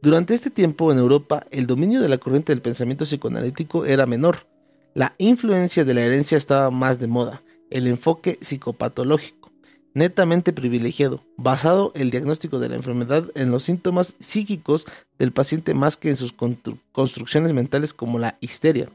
Durante 0.00 0.34
este 0.34 0.50
tiempo 0.50 0.92
en 0.92 0.98
Europa, 0.98 1.44
el 1.50 1.66
dominio 1.66 2.00
de 2.00 2.08
la 2.08 2.18
corriente 2.18 2.52
del 2.52 2.62
pensamiento 2.62 3.04
psicoanalítico 3.04 3.84
era 3.84 4.06
menor. 4.06 4.46
La 4.94 5.14
influencia 5.18 5.84
de 5.84 5.94
la 5.94 6.02
herencia 6.02 6.38
estaba 6.38 6.70
más 6.70 7.00
de 7.00 7.08
moda, 7.08 7.42
el 7.70 7.86
enfoque 7.88 8.38
psicopatológico 8.40 9.38
netamente 9.98 10.52
privilegiado, 10.52 11.24
basado 11.36 11.92
el 11.96 12.10
diagnóstico 12.10 12.60
de 12.60 12.68
la 12.68 12.76
enfermedad 12.76 13.24
en 13.34 13.50
los 13.50 13.64
síntomas 13.64 14.14
psíquicos 14.20 14.86
del 15.18 15.32
paciente 15.32 15.74
más 15.74 15.96
que 15.96 16.10
en 16.10 16.16
sus 16.16 16.32
construcciones 16.92 17.52
mentales 17.52 17.94
como 17.94 18.20
la 18.20 18.38
histeria. 18.40 18.88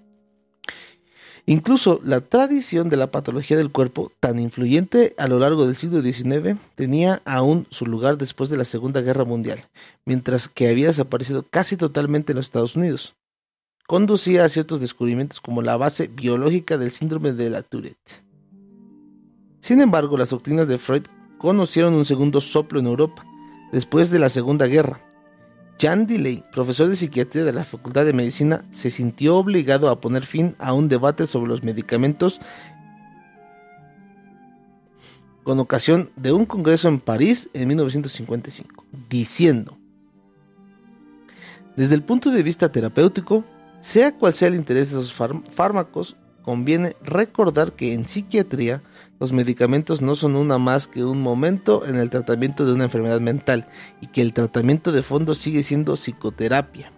Incluso 1.46 2.00
la 2.06 2.22
tradición 2.22 2.88
de 2.88 2.96
la 2.96 3.12
patología 3.12 3.58
del 3.58 3.72
cuerpo, 3.72 4.14
tan 4.22 4.40
influyente 4.40 5.14
a 5.18 5.28
lo 5.28 5.40
largo 5.40 5.66
del 5.66 5.76
siglo 5.76 6.02
XIX, 6.02 6.58
tenía 6.76 7.22
aún 7.26 7.68
su 7.70 7.86
lugar 7.86 8.18
después 8.18 8.50
de 8.50 8.56
la 8.56 8.64
Segunda 8.64 9.02
Guerra 9.02 9.26
Mundial, 9.26 9.66
mientras 10.06 10.48
que 10.48 10.70
había 10.70 10.88
desaparecido 10.88 11.44
casi 11.44 11.76
totalmente 11.76 12.32
en 12.32 12.38
los 12.38 12.46
Estados 12.46 12.78
Unidos. 12.78 13.16
Conducía 13.88 14.46
a 14.46 14.50
ciertos 14.50 14.80
descubrimientos 14.80 15.42
como 15.42 15.62
la 15.62 15.76
base 15.76 16.08
biológica 16.08 16.78
del 16.78 16.92
síndrome 16.92 17.34
de 17.34 17.50
la 17.50 17.62
Tourette. 17.62 18.24
Sin 19.60 19.82
embargo, 19.82 20.16
las 20.16 20.30
doctrinas 20.30 20.70
de 20.70 20.78
Freud 20.78 21.04
conocieron 21.38 21.94
un 21.94 22.06
segundo 22.06 22.40
soplo 22.40 22.80
en 22.80 22.88
Europa, 22.88 23.26
después 23.74 24.12
de 24.12 24.20
la 24.20 24.30
Segunda 24.30 24.68
Guerra. 24.68 25.03
Jan 25.84 26.08
profesor 26.54 26.88
de 26.88 26.96
psiquiatría 26.96 27.44
de 27.44 27.52
la 27.52 27.66
Facultad 27.66 28.06
de 28.06 28.14
Medicina, 28.14 28.64
se 28.72 28.90
sintió 28.90 29.36
obligado 29.36 29.90
a 29.90 30.00
poner 30.00 30.26
fin 30.26 30.56
a 30.58 30.72
un 30.72 30.88
debate 30.88 31.28
sobre 31.28 31.50
los 31.50 31.62
medicamentos 31.62 32.40
con 35.44 35.60
ocasión 35.60 36.10
de 36.16 36.32
un 36.32 36.46
congreso 36.46 36.88
en 36.88 37.02
París 37.02 37.50
en 37.54 37.68
1955, 37.68 38.86
diciendo, 39.10 39.78
desde 41.76 41.96
el 41.96 42.04
punto 42.04 42.32
de 42.32 42.44
vista 42.44 42.72
terapéutico, 42.72 43.44
sea 43.82 44.14
cual 44.14 44.32
sea 44.32 44.48
el 44.48 44.56
interés 44.56 44.92
de 44.92 45.00
los 45.00 45.12
fármacos, 45.12 46.16
conviene 46.44 46.96
recordar 47.02 47.72
que 47.72 47.94
en 47.94 48.08
psiquiatría 48.08 48.82
los 49.20 49.32
medicamentos 49.32 50.02
no 50.02 50.16
son 50.16 50.36
una 50.36 50.58
más 50.58 50.88
que 50.88 51.04
un 51.04 51.22
momento 51.22 51.86
en 51.86 51.96
el 51.96 52.10
tratamiento 52.10 52.66
de 52.66 52.74
una 52.74 52.84
enfermedad 52.84 53.22
mental 53.22 53.68
y 54.02 54.08
que 54.08 54.22
el 54.22 54.34
tratamiento 54.34 54.92
de 54.92 55.02
fondo 55.02 55.34
sigue 55.34 55.64
siendo 55.64 55.96
psicoterapia. 55.96 56.92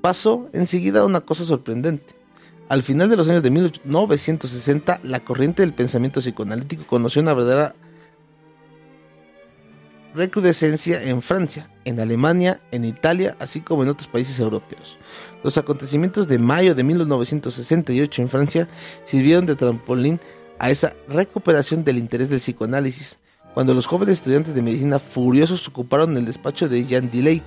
Pasó 0.00 0.48
enseguida 0.52 1.04
una 1.04 1.20
cosa 1.20 1.44
sorprendente. 1.44 2.14
Al 2.68 2.82
final 2.82 3.08
de 3.08 3.16
los 3.16 3.28
años 3.28 3.42
de 3.42 3.50
1960, 3.50 5.00
la 5.02 5.20
corriente 5.20 5.62
del 5.62 5.72
pensamiento 5.72 6.20
psicoanalítico 6.20 6.84
conoció 6.86 7.22
una 7.22 7.34
verdadera 7.34 7.74
recrudescencia 10.14 11.02
en 11.02 11.22
Francia, 11.22 11.70
en 11.84 12.00
Alemania, 12.00 12.60
en 12.70 12.84
Italia, 12.84 13.36
así 13.38 13.60
como 13.60 13.82
en 13.82 13.88
otros 13.90 14.08
países 14.08 14.38
europeos. 14.40 14.98
Los 15.44 15.58
acontecimientos 15.58 16.28
de 16.28 16.38
mayo 16.38 16.74
de 16.74 16.84
1968 16.84 18.22
en 18.22 18.28
Francia 18.28 18.68
sirvieron 19.04 19.46
de 19.46 19.56
trampolín 19.56 20.20
a 20.58 20.70
esa 20.70 20.94
recuperación 21.08 21.84
del 21.84 21.98
interés 21.98 22.28
del 22.28 22.40
psicoanálisis, 22.40 23.18
cuando 23.54 23.74
los 23.74 23.86
jóvenes 23.86 24.18
estudiantes 24.18 24.54
de 24.54 24.62
medicina 24.62 24.98
furiosos 24.98 25.66
ocuparon 25.68 26.16
el 26.16 26.24
despacho 26.24 26.68
de 26.68 26.84
Jean 26.84 27.10
Delay, 27.10 27.42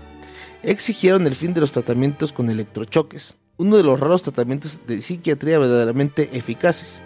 exigieron 0.64 1.28
el 1.28 1.36
fin 1.36 1.54
de 1.54 1.62
los 1.62 1.74
tratamientos 1.74 2.32
con 2.32 2.50
electrochoques, 2.50 3.36
uno 3.58 3.78
de 3.78 3.84
los 3.84 4.00
raros 4.00 4.24
tratamientos 4.24 4.82
de 4.88 5.02
psiquiatría 5.02 5.60
verdaderamente 5.60 6.30
eficaces, 6.34 7.02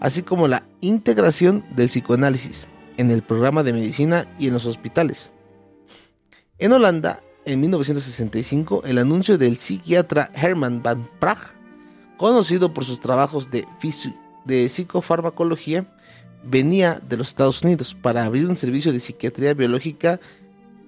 así 0.00 0.22
como 0.22 0.48
la 0.48 0.64
integración 0.80 1.64
del 1.76 1.88
psicoanálisis 1.88 2.68
en 2.96 3.10
el 3.10 3.22
programa 3.22 3.62
de 3.62 3.72
medicina 3.72 4.26
y 4.38 4.48
en 4.48 4.54
los 4.54 4.66
hospitales. 4.66 5.32
En 6.58 6.72
Holanda, 6.72 7.22
en 7.44 7.60
1965, 7.60 8.82
el 8.84 8.98
anuncio 8.98 9.38
del 9.38 9.56
psiquiatra 9.56 10.30
Herman 10.34 10.82
van 10.82 11.08
Praag, 11.18 11.38
conocido 12.16 12.72
por 12.72 12.84
sus 12.84 13.00
trabajos 13.00 13.50
de 13.50 13.66
de 14.44 14.68
psicofarmacología 14.68 15.86
venía 16.44 17.00
de 17.08 17.16
los 17.16 17.28
Estados 17.28 17.62
Unidos 17.62 17.96
para 18.00 18.24
abrir 18.24 18.46
un 18.46 18.56
servicio 18.56 18.92
de 18.92 19.00
psiquiatría 19.00 19.54
biológica 19.54 20.20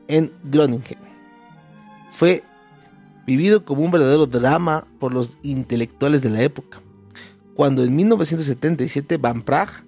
en 0.08 0.32
Groningen. 0.44 0.98
Fue 2.10 2.42
vivido 3.26 3.64
como 3.64 3.82
un 3.82 3.90
verdadero 3.90 4.26
drama 4.26 4.86
por 4.98 5.12
los 5.12 5.38
intelectuales 5.42 6.22
de 6.22 6.30
la 6.30 6.42
época, 6.42 6.80
cuando 7.54 7.84
en 7.84 7.94
1977 7.94 9.16
Van 9.16 9.42
Praag, 9.42 9.84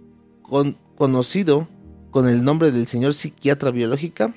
conocido 0.97 1.69
con 2.17 2.27
el 2.27 2.43
nombre 2.43 2.71
del 2.71 2.87
señor 2.87 3.13
psiquiatra 3.13 3.71
biológica, 3.71 4.33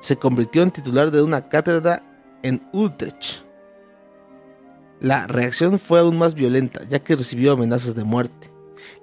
se 0.00 0.18
convirtió 0.18 0.62
en 0.62 0.70
titular 0.70 1.10
de 1.10 1.22
una 1.22 1.48
cátedra 1.48 2.02
en 2.42 2.60
Utrecht 2.74 3.42
la 5.00 5.26
reacción 5.26 5.78
fue 5.78 6.00
aún 6.00 6.18
más 6.18 6.34
violenta, 6.34 6.82
ya 6.90 6.98
que 6.98 7.16
recibió 7.16 7.52
amenazas 7.52 7.94
de 7.94 8.04
muerte. 8.04 8.50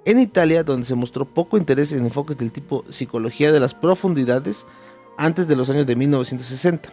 En 0.04 0.20
Italia, 0.20 0.62
donde 0.62 0.86
se 0.86 0.94
mostró 0.94 1.24
poco 1.24 1.58
interés 1.58 1.90
en 1.90 2.04
enfoques 2.04 2.38
del 2.38 2.52
tipo 2.52 2.84
psicología 2.88 3.50
de 3.50 3.58
las 3.58 3.74
profundidades 3.74 4.64
antes 5.18 5.48
de 5.48 5.56
los 5.56 5.70
años 5.70 5.88
de 5.88 5.96
1960, 5.96 6.88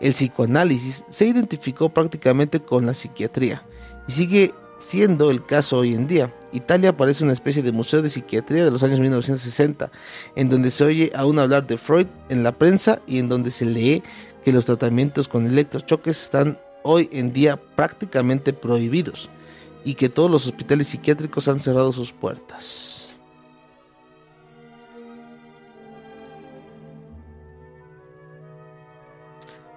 el 0.00 0.12
psicoanálisis 0.12 1.04
se 1.10 1.26
identificó 1.26 1.90
prácticamente 1.90 2.60
con 2.60 2.86
la 2.86 2.94
psiquiatría 2.94 3.66
y 4.08 4.12
sigue 4.12 4.54
siendo 4.82 5.30
el 5.30 5.44
caso 5.44 5.78
hoy 5.78 5.94
en 5.94 6.06
día. 6.06 6.34
Italia 6.52 6.96
parece 6.96 7.24
una 7.24 7.32
especie 7.32 7.62
de 7.62 7.72
museo 7.72 8.02
de 8.02 8.10
psiquiatría 8.10 8.64
de 8.64 8.70
los 8.70 8.82
años 8.82 9.00
1960, 9.00 9.90
en 10.36 10.48
donde 10.50 10.70
se 10.70 10.84
oye 10.84 11.12
aún 11.14 11.38
hablar 11.38 11.66
de 11.66 11.78
Freud 11.78 12.06
en 12.28 12.42
la 12.42 12.52
prensa 12.52 13.00
y 13.06 13.18
en 13.18 13.28
donde 13.28 13.50
se 13.50 13.64
lee 13.64 14.02
que 14.44 14.52
los 14.52 14.66
tratamientos 14.66 15.28
con 15.28 15.46
electrochoques 15.46 16.22
están 16.22 16.58
hoy 16.82 17.08
en 17.12 17.32
día 17.32 17.56
prácticamente 17.56 18.52
prohibidos 18.52 19.30
y 19.84 19.94
que 19.94 20.08
todos 20.08 20.30
los 20.30 20.46
hospitales 20.46 20.88
psiquiátricos 20.88 21.48
han 21.48 21.60
cerrado 21.60 21.92
sus 21.92 22.12
puertas. 22.12 22.98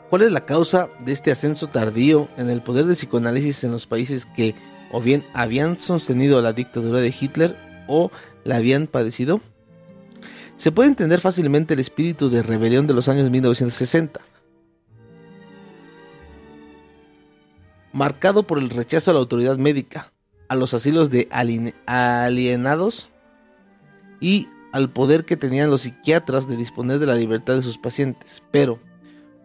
¿Cuál 0.09 0.21
es 0.21 0.31
la 0.31 0.45
causa 0.45 0.89
de 0.99 1.11
este 1.11 1.31
ascenso 1.31 1.67
tardío 1.67 2.27
en 2.37 2.49
el 2.49 2.61
poder 2.61 2.85
del 2.85 2.95
psicoanálisis 2.95 3.63
en 3.63 3.71
los 3.71 3.87
países 3.87 4.25
que 4.25 4.55
o 4.95 5.01
bien 5.01 5.25
habían 5.33 5.77
sostenido 5.77 6.41
la 6.41 6.53
dictadura 6.53 7.01
de 7.01 7.13
Hitler 7.19 7.57
o 7.87 8.11
la 8.45 8.55
habían 8.55 8.87
padecido? 8.87 9.41
Se 10.55 10.71
puede 10.71 10.87
entender 10.87 11.19
fácilmente 11.19 11.73
el 11.73 11.81
espíritu 11.81 12.29
de 12.29 12.41
rebelión 12.41 12.87
de 12.87 12.93
los 12.93 13.09
años 13.09 13.29
1960 13.29 14.21
marcado 17.91 18.43
por 18.43 18.57
el 18.57 18.69
rechazo 18.69 19.11
a 19.11 19.13
la 19.13 19.21
autoridad 19.21 19.57
médica, 19.57 20.13
a 20.47 20.55
los 20.55 20.73
asilos 20.73 21.09
de 21.09 21.27
alienados 21.87 23.09
y 24.21 24.47
al 24.71 24.89
poder 24.89 25.25
que 25.25 25.35
tenían 25.35 25.69
los 25.69 25.81
psiquiatras 25.81 26.47
de 26.47 26.55
disponer 26.55 26.99
de 26.99 27.05
la 27.05 27.15
libertad 27.15 27.55
de 27.55 27.61
sus 27.61 27.77
pacientes. 27.77 28.43
Pero, 28.51 28.79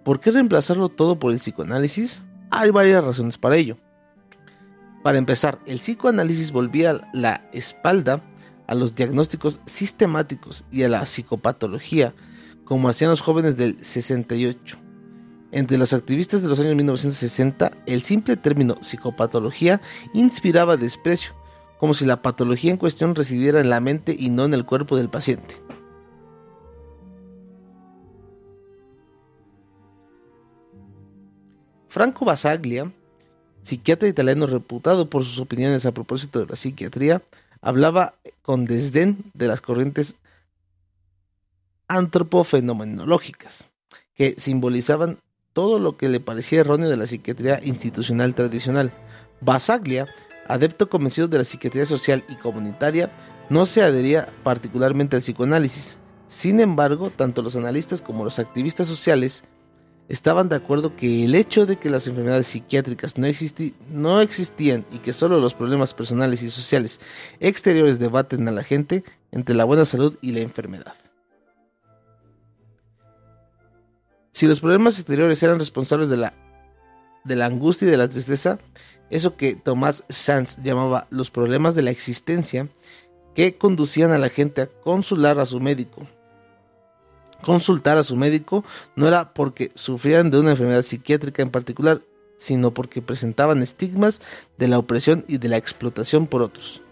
¿por 0.05 0.21
qué 0.21 0.31
reemplazarlo 0.31 0.89
todo 0.89 1.19
por 1.19 1.33
el 1.33 1.39
psicoanálisis? 1.39 2.23
Hay 2.51 2.71
varias 2.71 3.05
razones 3.05 3.39
para 3.39 3.57
ello. 3.57 3.77
Para 5.03 5.19
empezar, 5.19 5.59
el 5.67 5.79
psicoanálisis 5.79 6.53
volvía 6.53 7.09
la 7.13 7.49
espalda 7.53 8.23
a 8.67 8.75
los 8.75 8.95
diagnósticos 8.95 9.61
sistemáticos 9.67 10.65
y 10.71 10.83
a 10.83 10.89
la 10.89 11.07
psicopatología, 11.07 12.15
como 12.65 12.89
hacían 12.89 13.11
los 13.11 13.21
jóvenes 13.21 13.57
del 13.57 13.85
68 13.85 14.91
entre 15.53 15.79
los 15.79 15.93
activistas 15.93 16.43
de 16.43 16.49
los 16.49 16.61
años 16.61 16.77
1960, 16.77 17.73
el 17.87 18.03
simple 18.03 18.37
término 18.37 18.77
psicopatología 18.83 19.81
inspiraba 20.15 20.77
desprecio, 20.77 21.33
como 21.79 21.95
si 21.95 22.05
la 22.05 22.23
patología 22.23 22.71
en 22.71 22.77
cuestión 22.77 23.15
residiera 23.15 23.61
en 23.61 23.71
la 23.71 23.81
mente 23.81 24.15
y 24.17 24.31
no 24.31 24.45
en 24.45 24.55
el 24.55 24.65
cuerpo 24.65 24.97
del 24.97 25.11
paciente. 25.11 25.57
Franco 31.89 32.25
Basaglia, 32.25 32.93
psiquiatra 33.63 34.09
italiano 34.09 34.47
reputado 34.47 35.09
por 35.09 35.25
sus 35.25 35.39
opiniones 35.39 35.87
a 35.87 35.93
propósito 35.93 36.41
de 36.41 36.47
la 36.47 36.57
psiquiatría, 36.57 37.23
hablaba 37.61 38.15
con 38.43 38.65
desdén 38.65 39.19
de 39.35 39.47
las 39.47 39.61
corrientes 39.61 40.17
antropofenomenológicas, 41.89 43.65
que 44.15 44.35
simbolizaban 44.39 45.19
todo 45.53 45.79
lo 45.79 45.97
que 45.97 46.09
le 46.09 46.21
parecía 46.21 46.61
erróneo 46.61 46.89
de 46.89 46.97
la 46.97 47.07
psiquiatría 47.07 47.61
institucional 47.65 48.35
tradicional. 48.35 48.93
Basaglia, 49.41 50.07
adepto 50.47 50.89
convencido 50.89 51.29
de 51.29 51.39
la 51.39 51.45
psiquiatría 51.45 51.87
social 51.87 52.25
y 52.29 52.37
comunitaria, 52.37 53.11
no 53.49 53.67
se 53.67 53.83
adhería 53.83 54.29
particularmente 54.45 55.17
al 55.17 55.23
psicoanálisis, 55.23 55.99
Sin 56.29 56.61
embargo, 56.61 57.11
tanto 57.11 57.43
los 57.43 57.57
analistas 57.57 58.01
como 58.01 58.23
los 58.23 58.39
activistas 58.39 58.87
sociales 58.87 59.43
estaban 60.11 60.49
de 60.49 60.57
acuerdo 60.57 60.97
que 60.97 61.25
el 61.25 61.37
hecho 61.37 61.67
de 61.67 61.77
que 61.77 61.89
las 61.89 62.09
enfermedades 62.09 62.49
psiquiátricas 62.49 63.17
no, 63.17 63.29
no 63.93 64.21
existían 64.21 64.85
y 64.93 64.99
que 64.99 65.13
solo 65.13 65.41
los 65.41 65.55
problemas 65.55 65.95
personales 65.95 66.43
y 66.43 66.51
sociales 66.51 67.01
exteriores 67.39 68.01
debaten 68.01 68.47
a 68.49 68.51
la 68.51 68.65
gente 68.65 69.05
entre 69.31 69.55
la 69.55 69.65
buena 69.65 69.85
salud 69.85 70.19
y 70.21 70.33
la 70.33 70.41
enfermedad. 70.41 70.95
Si 74.33 74.47
los 74.47 74.59
problemas 74.59 74.99
exteriores 74.99 75.41
eran 75.45 75.61
responsables 75.61 76.09
de 76.09 76.17
la, 76.17 76.35
de 77.23 77.37
la 77.37 77.47
angustia 77.47 77.87
y 77.87 77.91
de 77.93 77.97
la 77.97 78.09
tristeza, 78.09 78.59
eso 79.11 79.37
que 79.37 79.55
Tomás 79.55 80.05
Sanz 80.09 80.57
llamaba 80.61 81.07
los 81.11 81.31
problemas 81.31 81.77
de 81.77 81.83
la 81.83 81.93
existencia, 81.93 82.69
que 83.37 83.57
conducían 83.57 84.11
a 84.11 84.19
la 84.19 84.29
gente 84.29 84.63
a 84.63 84.67
consular 84.67 85.39
a 85.39 85.47
su 85.47 85.61
médico. 85.61 86.09
Consultar 87.43 87.97
a 87.97 88.03
su 88.03 88.17
médico 88.17 88.65
no 88.97 89.09
era 89.09 89.33
porque 89.33 89.71
sufrían 89.75 90.31
de 90.31 90.39
una 90.39 90.53
enfermedad 90.53 90.83
psiquiátrica 90.83 91.43
en 91.43 91.51
particular, 91.51 92.03
sino 92.37 92.73
porque 92.73 93.03
presentaban 93.03 93.63
estigmas 93.63 94.21
de 94.59 94.69
la 94.69 94.79
opresión 94.79 95.25
y 95.29 95.39
de 95.39 95.49
la 95.49 95.57
explotación 95.57 96.27
por 96.27 96.43
otros. 96.43 96.83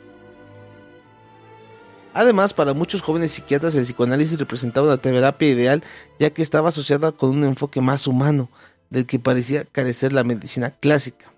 Además, 2.14 2.52
para 2.54 2.74
muchos 2.74 3.02
jóvenes 3.02 3.30
psiquiatras 3.32 3.74
el 3.74 3.84
psicoanálisis 3.84 4.38
representaba 4.38 4.88
una 4.88 4.98
terapia 4.98 5.48
ideal 5.48 5.82
ya 6.18 6.30
que 6.30 6.42
estaba 6.42 6.70
asociada 6.70 7.12
con 7.12 7.30
un 7.30 7.44
enfoque 7.44 7.80
más 7.80 8.06
humano, 8.06 8.48
del 8.90 9.06
que 9.06 9.18
parecía 9.18 9.64
carecer 9.64 10.12
la 10.12 10.24
medicina 10.24 10.70
clásica. 10.70 11.32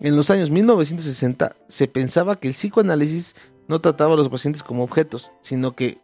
En 0.00 0.16
los 0.16 0.30
años 0.30 0.50
1960 0.50 1.56
se 1.68 1.88
pensaba 1.88 2.36
que 2.36 2.48
el 2.48 2.54
psicoanálisis 2.54 3.34
no 3.66 3.80
trataba 3.80 4.14
a 4.14 4.16
los 4.16 4.28
pacientes 4.28 4.62
como 4.62 4.84
objetos, 4.84 5.32
sino 5.42 5.74
que 5.74 5.98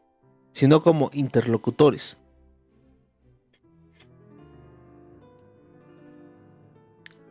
sino 0.53 0.83
como 0.83 1.11
interlocutores. 1.13 2.17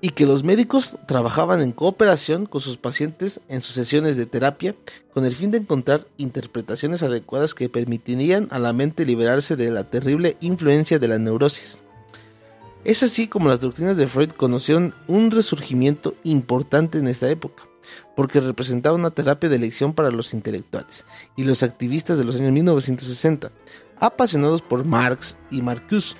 Y 0.03 0.09
que 0.09 0.25
los 0.25 0.43
médicos 0.43 0.97
trabajaban 1.05 1.61
en 1.61 1.71
cooperación 1.71 2.45
con 2.45 2.59
sus 2.59 2.75
pacientes 2.75 3.39
en 3.47 3.61
sus 3.61 3.73
sesiones 3.73 4.17
de 4.17 4.25
terapia 4.25 4.75
con 5.13 5.23
el 5.23 5.33
fin 5.33 5.49
de 5.49 5.59
encontrar 5.59 6.05
interpretaciones 6.17 7.03
adecuadas 7.03 7.53
que 7.53 7.69
permitirían 7.69 8.49
a 8.51 8.59
la 8.59 8.73
mente 8.73 9.05
liberarse 9.05 9.55
de 9.55 9.71
la 9.71 9.85
terrible 9.85 10.35
influencia 10.41 10.99
de 10.99 11.07
la 11.07 11.19
neurosis. 11.19 11.81
Es 12.83 13.01
así 13.01 13.29
como 13.29 13.47
las 13.47 13.61
doctrinas 13.61 13.95
de 13.95 14.07
Freud 14.07 14.31
conocieron 14.31 14.93
un 15.07 15.31
resurgimiento 15.31 16.15
importante 16.25 16.97
en 16.97 17.07
esta 17.07 17.29
época, 17.29 17.63
porque 18.13 18.41
representaba 18.41 18.97
una 18.97 19.11
terapia 19.11 19.49
de 19.49 19.55
elección 19.55 19.93
para 19.93 20.11
los 20.11 20.33
intelectuales 20.33 21.05
y 21.37 21.45
los 21.45 21.63
activistas 21.63 22.17
de 22.17 22.25
los 22.25 22.35
años 22.35 22.51
1960, 22.51 23.53
apasionados 24.01 24.61
por 24.61 24.83
Marx 24.83 25.37
y 25.49 25.61
Marcuse 25.61 26.17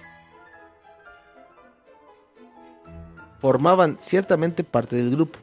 formaban 3.43 3.97
ciertamente 3.99 4.63
parte 4.63 4.95
del 4.95 5.12
grupo. 5.12 5.38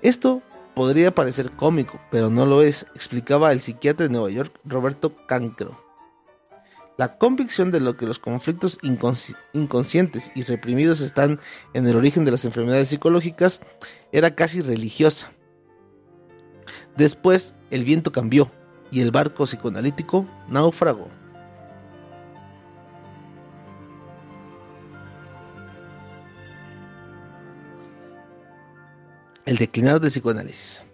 Esto 0.00 0.40
podría 0.74 1.14
parecer 1.14 1.50
cómico, 1.50 2.00
pero 2.10 2.30
no 2.30 2.46
lo 2.46 2.62
es, 2.62 2.86
explicaba 2.94 3.52
el 3.52 3.60
psiquiatra 3.60 4.06
de 4.06 4.12
Nueva 4.12 4.30
York 4.30 4.58
Roberto 4.64 5.14
Cancro. 5.26 5.78
La 6.96 7.18
convicción 7.18 7.70
de 7.70 7.80
lo 7.80 7.98
que 7.98 8.06
los 8.06 8.18
conflictos 8.18 8.78
inconscientes 9.52 10.32
y 10.34 10.44
reprimidos 10.44 11.02
están 11.02 11.38
en 11.74 11.86
el 11.86 11.96
origen 11.96 12.24
de 12.24 12.30
las 12.30 12.46
enfermedades 12.46 12.88
psicológicas 12.88 13.60
era 14.12 14.34
casi 14.34 14.62
religiosa. 14.62 15.30
Después 16.96 17.54
el 17.70 17.84
viento 17.84 18.12
cambió 18.12 18.50
y 18.90 19.02
el 19.02 19.10
barco 19.10 19.44
psicoanalítico 19.44 20.26
naufragó. 20.48 21.08
El 29.46 29.56
declinar 29.56 30.00
del 30.00 30.10
psicoanálisis. 30.10 30.84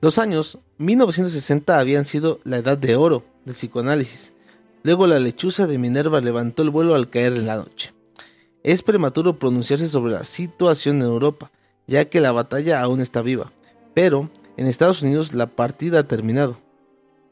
Los 0.00 0.18
años 0.18 0.58
1960 0.78 1.78
habían 1.78 2.04
sido 2.04 2.40
la 2.42 2.56
edad 2.56 2.76
de 2.76 2.96
oro 2.96 3.24
del 3.44 3.54
psicoanálisis. 3.54 4.32
Luego 4.82 5.06
la 5.06 5.20
lechuza 5.20 5.68
de 5.68 5.78
Minerva 5.78 6.20
levantó 6.20 6.62
el 6.62 6.70
vuelo 6.70 6.96
al 6.96 7.08
caer 7.08 7.34
en 7.34 7.46
la 7.46 7.56
noche. 7.56 7.92
Es 8.64 8.82
prematuro 8.82 9.38
pronunciarse 9.38 9.86
sobre 9.86 10.12
la 10.12 10.24
situación 10.24 10.96
en 10.96 11.08
Europa, 11.08 11.52
ya 11.86 12.06
que 12.06 12.20
la 12.20 12.32
batalla 12.32 12.80
aún 12.80 13.00
está 13.00 13.22
viva, 13.22 13.52
pero 13.94 14.30
en 14.56 14.66
Estados 14.66 15.02
Unidos 15.02 15.34
la 15.34 15.46
partida 15.46 16.00
ha 16.00 16.08
terminado. 16.08 16.58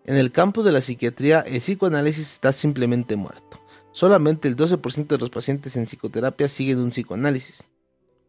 En 0.05 0.17
el 0.17 0.31
campo 0.31 0.63
de 0.63 0.73
la 0.73 0.81
psiquiatría 0.81 1.41
el 1.41 1.59
psicoanálisis 1.59 2.33
está 2.33 2.53
simplemente 2.53 3.17
muerto. 3.17 3.61
Solamente 3.93 4.47
el 4.47 4.57
12% 4.57 5.07
de 5.07 5.19
los 5.19 5.31
pacientes 5.31 5.77
en 5.77 5.87
psicoterapia 5.87 6.49
siguen 6.49 6.79
un 6.79 6.91
psicoanálisis. 6.91 7.65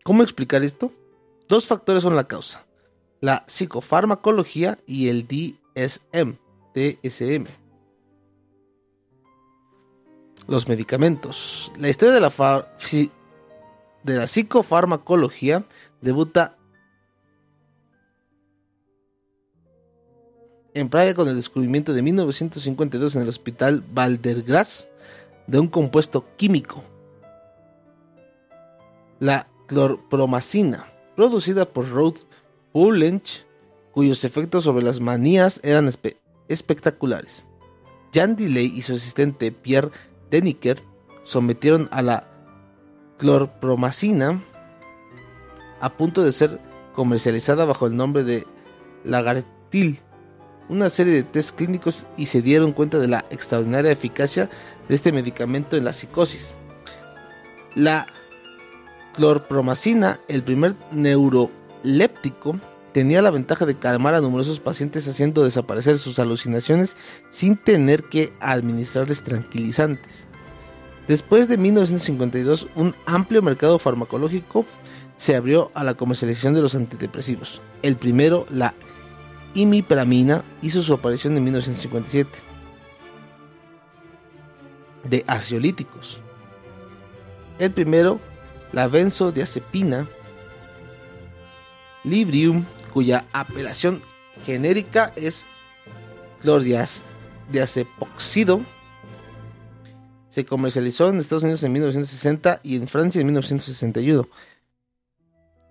¿Cómo 0.03 0.23
explicar 0.23 0.63
esto? 0.63 0.91
Dos 1.51 1.67
factores 1.67 2.03
son 2.03 2.15
la 2.15 2.29
causa, 2.29 2.65
la 3.19 3.43
psicofarmacología 3.45 4.79
y 4.87 5.09
el 5.09 5.27
DSM, 5.27 6.37
DSM. 6.73 7.43
Los 10.47 10.69
medicamentos. 10.69 11.73
La 11.77 11.89
historia 11.89 12.13
de 12.13 12.21
la, 12.21 12.31
de 14.03 14.15
la 14.15 14.27
psicofarmacología 14.27 15.65
debuta 15.99 16.55
en 20.73 20.87
Praga 20.87 21.13
con 21.15 21.27
el 21.27 21.35
descubrimiento 21.35 21.93
de 21.93 22.01
1952 22.01 23.17
en 23.17 23.23
el 23.23 23.27
hospital 23.27 23.83
Valdergras 23.93 24.87
de 25.47 25.59
un 25.59 25.67
compuesto 25.67 26.33
químico, 26.37 26.81
la 29.19 29.47
clorpromacina 29.67 30.90
producida 31.15 31.65
por 31.65 31.89
Ruth 31.89 32.19
Bullench, 32.73 33.45
cuyos 33.91 34.23
efectos 34.23 34.63
sobre 34.63 34.83
las 34.83 34.99
manías 34.99 35.59
eran 35.63 35.89
espectaculares. 36.47 37.45
Jan 38.13 38.35
Delay 38.35 38.71
y 38.75 38.81
su 38.81 38.93
asistente 38.93 39.51
Pierre 39.51 39.91
Deniker 40.29 40.81
sometieron 41.23 41.87
a 41.91 42.01
la 42.01 42.27
clorpromacina 43.17 44.41
a 45.79 45.93
punto 45.93 46.23
de 46.23 46.31
ser 46.31 46.59
comercializada 46.93 47.65
bajo 47.65 47.87
el 47.87 47.95
nombre 47.95 48.23
de 48.23 48.45
Lagartil 49.03 50.01
una 50.71 50.89
serie 50.89 51.13
de 51.13 51.23
test 51.23 51.57
clínicos 51.57 52.05
y 52.15 52.27
se 52.27 52.41
dieron 52.41 52.71
cuenta 52.71 52.97
de 52.97 53.09
la 53.09 53.25
extraordinaria 53.29 53.91
eficacia 53.91 54.49
de 54.87 54.95
este 54.95 55.11
medicamento 55.11 55.75
en 55.75 55.83
la 55.83 55.91
psicosis. 55.91 56.55
La 57.75 58.07
clorpromacina, 59.13 60.19
el 60.27 60.43
primer 60.43 60.75
neuroléptico, 60.91 62.59
tenía 62.91 63.21
la 63.21 63.31
ventaja 63.31 63.65
de 63.65 63.75
calmar 63.75 64.15
a 64.15 64.21
numerosos 64.21 64.59
pacientes 64.59 65.07
haciendo 65.07 65.43
desaparecer 65.43 65.97
sus 65.97 66.19
alucinaciones 66.19 66.97
sin 67.29 67.57
tener 67.57 68.03
que 68.03 68.33
administrarles 68.39 69.23
tranquilizantes. 69.23 70.27
Después 71.07 71.47
de 71.47 71.57
1952, 71.57 72.67
un 72.75 72.95
amplio 73.05 73.41
mercado 73.41 73.79
farmacológico 73.79 74.65
se 75.17 75.35
abrió 75.35 75.71
a 75.73 75.83
la 75.83 75.95
comercialización 75.95 76.53
de 76.53 76.61
los 76.61 76.75
antidepresivos. 76.75 77.61
El 77.81 77.95
primero, 77.95 78.45
la 78.49 78.73
imipramina, 79.53 80.43
hizo 80.61 80.81
su 80.81 80.93
aparición 80.93 81.35
en 81.37 81.43
1957. 81.43 82.29
De 85.03 85.23
asiolíticos. 85.27 86.19
El 87.59 87.71
primero, 87.71 88.19
la 88.73 88.87
benzodiazepina 88.87 90.07
Librium, 92.03 92.65
cuya 92.91 93.25
apelación 93.31 94.01
genérica 94.45 95.13
es 95.15 95.45
clordiazepoxido, 96.41 98.61
se 100.29 100.45
comercializó 100.45 101.09
en 101.09 101.19
Estados 101.19 101.43
Unidos 101.43 101.61
en 101.63 101.73
1960 101.73 102.61
y 102.63 102.77
en 102.77 102.87
Francia 102.87 103.19
en 103.19 103.27
1961. 103.27 104.27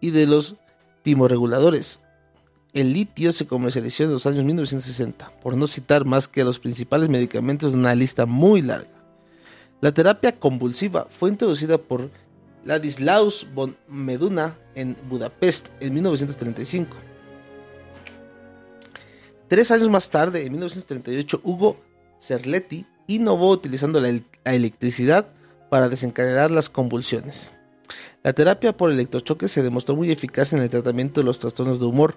Y 0.00 0.10
de 0.10 0.26
los 0.26 0.56
timoreguladores, 1.02 2.00
el 2.72 2.92
litio 2.92 3.32
se 3.32 3.46
comercializó 3.46 4.04
en 4.04 4.12
los 4.12 4.26
años 4.26 4.44
1960, 4.44 5.32
por 5.42 5.56
no 5.56 5.66
citar 5.66 6.04
más 6.04 6.28
que 6.28 6.44
los 6.44 6.60
principales 6.60 7.08
medicamentos 7.08 7.72
de 7.72 7.78
una 7.78 7.94
lista 7.94 8.26
muy 8.26 8.60
larga. 8.62 8.88
La 9.80 9.92
terapia 9.92 10.38
convulsiva 10.38 11.06
fue 11.10 11.30
introducida 11.30 11.78
por 11.78 12.10
Ladislaus 12.64 13.46
von 13.54 13.76
Meduna 13.88 14.56
en 14.74 14.96
Budapest 15.08 15.68
en 15.80 15.94
1935. 15.94 16.96
Tres 19.48 19.70
años 19.70 19.88
más 19.88 20.10
tarde, 20.10 20.46
en 20.46 20.52
1938, 20.52 21.40
Hugo 21.42 21.76
Cerletti 22.20 22.86
innovó 23.08 23.50
utilizando 23.50 24.00
la, 24.00 24.12
electricidad 24.44 25.26
para 25.68 25.88
desencadenar 25.88 26.50
las 26.50 26.68
convulsiones. 26.68 27.52
La 28.22 28.32
terapia 28.32 28.76
por 28.76 28.92
electrochoque 28.92 29.48
se 29.48 29.62
demostró 29.62 29.96
muy 29.96 30.12
eficaz 30.12 30.52
en 30.52 30.60
el 30.60 30.70
tratamiento 30.70 31.20
de 31.20 31.24
los 31.24 31.38
trastornos 31.38 31.80
de 31.80 31.86
humor. 31.86 32.16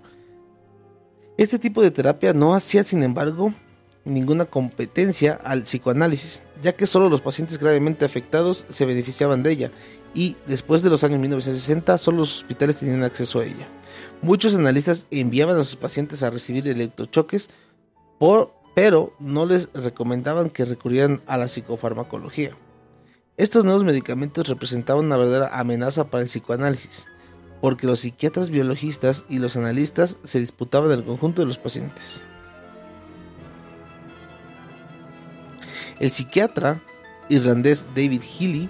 Este 1.38 1.58
tipo 1.58 1.82
de 1.82 1.90
terapia 1.90 2.34
no 2.34 2.54
hacía, 2.54 2.84
sin 2.84 3.02
embargo, 3.02 3.54
ninguna 4.06 4.46
competencia 4.46 5.40
al 5.44 5.64
psicoanálisis, 5.64 6.44
ya 6.62 6.74
que 6.74 6.86
solo 6.86 7.10
los 7.10 7.22
pacientes 7.22 7.58
gravemente 7.58 8.06
afectados 8.06 8.66
se 8.70 8.86
beneficiaban 8.86 9.42
de 9.42 9.52
ella, 9.52 9.72
y 10.14 10.36
después 10.48 10.82
de 10.82 10.90
los 10.90 11.04
años 11.04 11.20
1960 11.20 11.98
solo 11.98 12.20
los 12.20 12.38
hospitales 12.38 12.78
tenían 12.78 13.04
acceso 13.04 13.40
a 13.40 13.46
ella. 13.46 13.68
Muchos 14.22 14.56
analistas 14.56 15.08
enviaban 15.12 15.58
a 15.58 15.64
sus 15.64 15.76
pacientes 15.76 16.24
a 16.24 16.30
recibir 16.30 16.68
electrochoques, 16.68 17.50
pero 18.74 19.14
no 19.20 19.46
les 19.46 19.70
recomendaban 19.74 20.50
que 20.50 20.66
recurrieran 20.66 21.22
a 21.28 21.38
la 21.38 21.48
psicofarmacología. 21.48 22.52
Estos 23.36 23.66
nuevos 23.66 23.84
medicamentos 23.84 24.48
representaban 24.48 25.06
una 25.06 25.18
verdadera 25.18 25.60
amenaza 25.60 26.06
para 26.06 26.22
el 26.22 26.30
psicoanálisis, 26.30 27.08
porque 27.62 27.88
los 27.88 28.02
psiquiatras 28.02 28.50
biologistas 28.50 29.26
y 29.28 29.40
los 29.40 29.58
analistas 29.58 30.18
se 30.24 30.40
disputaban 30.40 30.92
el 30.92 31.04
conjunto 31.04 31.42
de 31.42 31.48
los 31.48 31.58
pacientes. 31.58 32.24
El 36.00 36.10
psiquiatra 36.10 36.82
irlandés 37.30 37.88
David 37.96 38.22
Healy 38.22 38.70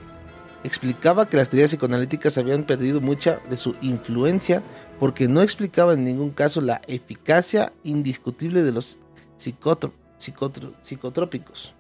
explicaba 0.64 1.28
que 1.28 1.38
las 1.38 1.50
teorías 1.50 1.72
psicoanalíticas 1.72 2.38
habían 2.38 2.64
perdido 2.64 3.02
mucha 3.02 3.40
de 3.50 3.58
su 3.58 3.76
influencia 3.82 4.64
porque 5.00 5.28
no 5.28 5.42
explicaban 5.42 6.00
en 6.00 6.06
ningún 6.06 6.32
caso 6.32 6.62
la 6.62 6.82
eficacia 6.88 7.74
indiscutible 7.84 8.64
de 8.64 8.72
los 8.72 9.00
psicotrópicos. 9.38 11.74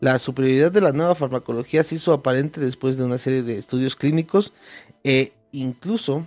La 0.00 0.18
superioridad 0.18 0.70
de 0.70 0.82
la 0.82 0.92
nueva 0.92 1.14
farmacología 1.14 1.82
se 1.82 1.94
hizo 1.94 2.12
aparente 2.12 2.60
después 2.60 2.98
de 2.98 3.04
una 3.04 3.16
serie 3.16 3.42
de 3.42 3.58
estudios 3.58 3.96
clínicos 3.96 4.52
e 5.02 5.32
incluso 5.52 6.26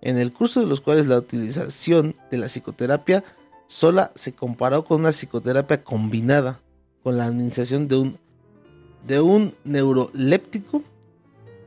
en 0.00 0.18
el 0.18 0.32
curso 0.32 0.60
de 0.60 0.66
los 0.66 0.80
cuales 0.80 1.06
la 1.06 1.18
utilización 1.18 2.16
de 2.30 2.38
la 2.38 2.46
psicoterapia 2.46 3.22
sola 3.68 4.10
se 4.14 4.34
comparó 4.34 4.84
con 4.84 5.00
una 5.00 5.10
psicoterapia 5.10 5.84
combinada 5.84 6.60
con 7.02 7.16
la 7.16 7.26
administración 7.26 7.86
de 7.86 7.96
un, 7.96 8.18
de 9.06 9.20
un 9.20 9.54
neuroléptico 9.64 10.82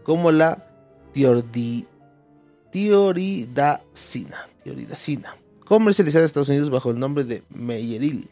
como 0.03 0.31
la 0.31 0.65
tioridacina, 1.13 1.87
comercializada 5.65 6.23
en 6.23 6.25
Estados 6.25 6.49
Unidos 6.49 6.69
bajo 6.69 6.91
el 6.91 6.99
nombre 6.99 7.23
de 7.23 7.43
Meyeril. 7.49 8.29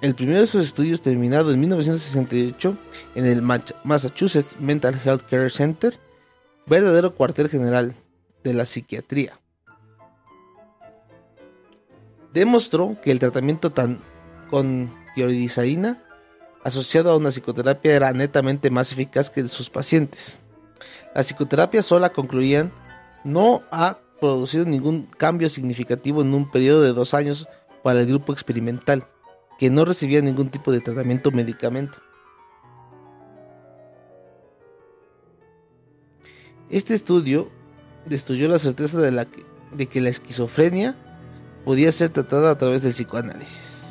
El 0.00 0.16
primero 0.16 0.40
de 0.40 0.48
sus 0.48 0.64
estudios, 0.64 1.00
terminado 1.00 1.52
en 1.52 1.60
1968 1.60 2.76
en 3.14 3.24
el 3.24 3.40
Massachusetts 3.40 4.56
Mental 4.58 5.00
Health 5.04 5.22
Care 5.30 5.50
Center, 5.50 5.96
verdadero 6.66 7.14
cuartel 7.14 7.48
general 7.48 7.94
de 8.42 8.54
la 8.54 8.66
psiquiatría, 8.66 9.38
demostró 12.32 12.96
que 13.00 13.12
el 13.12 13.20
tratamiento 13.20 13.70
tan 13.70 14.00
con 14.50 14.90
tioridizaína 15.14 16.02
asociado 16.64 17.10
a 17.10 17.16
una 17.16 17.30
psicoterapia 17.30 17.94
era 17.94 18.12
netamente 18.12 18.70
más 18.70 18.92
eficaz 18.92 19.30
que 19.30 19.46
sus 19.48 19.70
pacientes. 19.70 20.38
La 21.14 21.22
psicoterapia 21.22 21.82
sola, 21.82 22.10
concluían, 22.10 22.72
no 23.24 23.62
ha 23.70 23.98
producido 24.20 24.64
ningún 24.64 25.06
cambio 25.16 25.48
significativo 25.48 26.22
en 26.22 26.32
un 26.34 26.50
periodo 26.50 26.82
de 26.82 26.92
dos 26.92 27.14
años 27.14 27.48
para 27.82 28.00
el 28.00 28.06
grupo 28.06 28.32
experimental 28.32 29.06
que 29.58 29.70
no 29.70 29.84
recibía 29.84 30.20
ningún 30.22 30.48
tipo 30.48 30.72
de 30.72 30.80
tratamiento 30.80 31.28
o 31.28 31.32
medicamento. 31.32 31.98
Este 36.70 36.94
estudio 36.94 37.50
destruyó 38.06 38.48
la 38.48 38.58
certeza 38.58 38.98
de, 38.98 39.12
la 39.12 39.26
que, 39.26 39.44
de 39.72 39.86
que 39.86 40.00
la 40.00 40.08
esquizofrenia 40.08 40.96
podía 41.64 41.92
ser 41.92 42.10
tratada 42.10 42.50
a 42.50 42.58
través 42.58 42.82
del 42.82 42.92
psicoanálisis. 42.92 43.81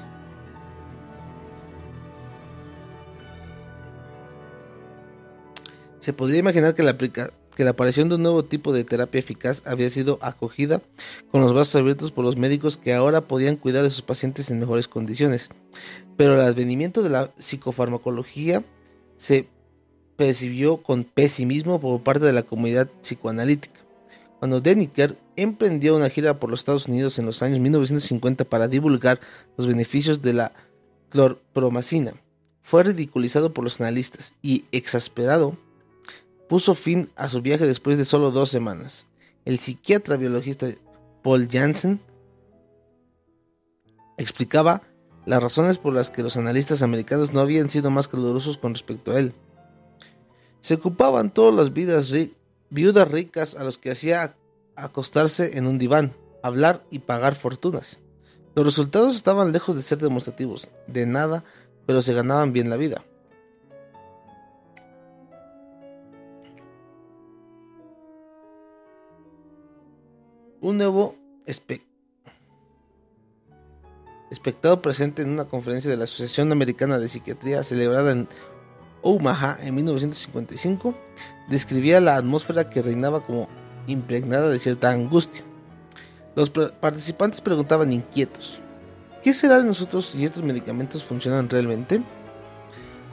Se 6.02 6.14
podría 6.14 6.40
imaginar 6.40 6.74
que 6.74 6.82
la, 6.82 7.70
aparición 7.70 8.10
de 8.10 8.16
un 8.16 8.24
nuevo 8.24 8.44
tipo 8.44 8.74
de 8.74 8.84
terapia 8.84 9.20
eficaz 9.20 9.62
había 9.68 9.88
sido 9.92 10.18
acogida 10.22 10.82
con 11.30 11.42
los 11.42 11.54
brazos 11.54 11.76
abiertos 11.76 12.12
por 12.12 12.26
los 12.26 12.38
médicos 12.38 12.76
que 12.76 12.96
ahora 12.96 13.22
podían 13.22 13.56
cuidar 13.56 13.84
de 13.84 13.92
sus 13.92 14.02
pacientes 14.02 14.50
en 14.50 14.60
mejores 14.60 14.88
condiciones. 14.88 15.52
Pero 16.18 16.34
el 16.34 16.42
advenimiento 16.42 17.04
de 17.04 17.12
la 17.12 17.30
psicofarmacología 17.38 18.64
se 19.18 19.48
percibió 20.18 20.78
con 20.78 21.04
pesimismo 21.04 21.80
por 21.80 22.02
parte 22.02 22.26
de 22.26 22.34
la 22.34 22.44
comunidad 22.44 22.90
psicoanalítica. 23.02 23.82
Cuando 24.40 24.60
Deniker 24.60 25.16
emprendió 25.36 25.96
una 25.96 26.10
gira 26.10 26.40
por 26.40 26.50
los 26.50 26.62
Estados 26.62 26.88
Unidos 26.88 27.20
en 27.20 27.28
los 27.28 27.44
años 27.44 27.60
1950 27.60 28.46
para 28.46 28.68
divulgar 28.68 29.20
los 29.56 29.68
beneficios 29.68 30.24
de 30.24 30.34
la 30.34 30.52
clorpromacina, 31.10 32.16
fue 32.64 32.82
ridiculizado 32.82 33.54
por 33.54 33.64
los 33.64 33.80
analistas 33.80 34.34
y 34.42 34.66
exasperado 34.72 35.58
puso 36.52 36.76
fin 36.76 37.10
a 37.16 37.30
su 37.30 37.42
viaje 37.42 37.66
después 37.66 37.98
de 37.98 38.04
solo 38.04 38.30
dos 38.30 38.50
semanas. 38.50 39.08
El 39.46 39.58
psiquiatra 39.58 40.18
biologista 40.18 40.68
Paul 41.24 41.48
Janssen 41.50 42.02
explicaba 44.18 44.82
las 45.26 45.42
razones 45.42 45.78
por 45.78 45.94
las 45.94 46.10
que 46.10 46.24
los 46.24 46.36
analistas 46.36 46.82
americanos 46.82 47.32
no 47.32 47.40
habían 47.40 47.70
sido 47.70 47.90
más 47.90 48.10
calurosos 48.10 48.58
con 48.58 48.74
respecto 48.74 49.14
a 49.14 49.20
él. 49.20 49.34
Se 50.60 50.74
ocupaban 50.74 51.34
todas 51.34 51.56
las 51.56 51.72
vidas 51.72 52.12
viudas 52.70 53.10
ricas 53.10 53.56
a 53.56 53.64
los 53.64 53.78
que 53.78 53.92
hacía 53.92 54.36
acostarse 54.76 55.58
en 55.58 55.68
un 55.68 55.78
diván, 55.78 56.12
hablar 56.44 56.84
y 56.92 57.00
pagar 57.00 57.36
fortunas. 57.36 58.02
Los 58.56 58.66
resultados 58.66 59.16
estaban 59.16 59.54
lejos 59.54 59.78
de 59.78 59.84
ser 59.84 60.00
demostrativos, 60.00 60.68
de 60.86 61.06
nada, 61.06 61.46
pero 61.86 62.02
se 62.02 62.14
ganaban 62.14 62.52
bien 62.52 62.70
la 62.70 62.76
vida. 62.76 63.06
Un 70.62 70.78
nuevo 70.78 71.16
espectado 74.30 74.82
presente 74.82 75.24
en 75.24 75.32
una 75.32 75.46
conferencia 75.46 75.90
de 75.90 75.98
la 75.98 76.04
Asociación 76.04 76.52
Americana 76.52 77.00
de 77.00 77.08
Psiquiatría 77.08 77.64
celebrada 77.64 78.12
en 78.12 78.28
Omaha 79.02 79.58
en 79.62 79.74
1955, 79.74 80.94
describía 81.50 82.00
la 82.00 82.16
atmósfera 82.16 82.70
que 82.70 82.84
reinaba 82.84 83.24
como 83.24 83.50
impregnada 83.88 84.50
de 84.50 84.60
cierta 84.60 84.92
angustia. 84.92 85.42
Los 86.36 86.52
participantes 86.52 87.42
preguntaban 87.42 87.92
inquietos, 87.92 88.60
¿qué 89.24 89.34
será 89.34 89.58
de 89.58 89.66
nosotros 89.66 90.06
si 90.06 90.24
estos 90.24 90.44
medicamentos 90.44 91.04
funcionan 91.04 91.50
realmente? 91.50 92.04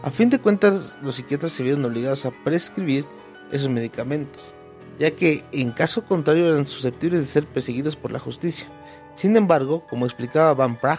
A 0.02 0.10
fin 0.10 0.28
de 0.28 0.38
cuentas, 0.38 0.98
los 1.02 1.14
psiquiatras 1.14 1.50
se 1.50 1.62
vieron 1.62 1.84
obligados 1.86 2.26
a 2.26 2.30
prescribir 2.30 3.06
esos 3.50 3.70
medicamentos 3.70 4.54
ya 4.98 5.12
que 5.12 5.44
en 5.52 5.70
caso 5.70 6.04
contrario 6.04 6.48
eran 6.48 6.66
susceptibles 6.66 7.20
de 7.20 7.26
ser 7.26 7.46
perseguidos 7.46 7.96
por 7.96 8.12
la 8.12 8.18
justicia. 8.18 8.68
Sin 9.14 9.36
embargo, 9.36 9.84
como 9.88 10.06
explicaba 10.06 10.54
Van 10.54 10.78
Praag, 10.78 10.98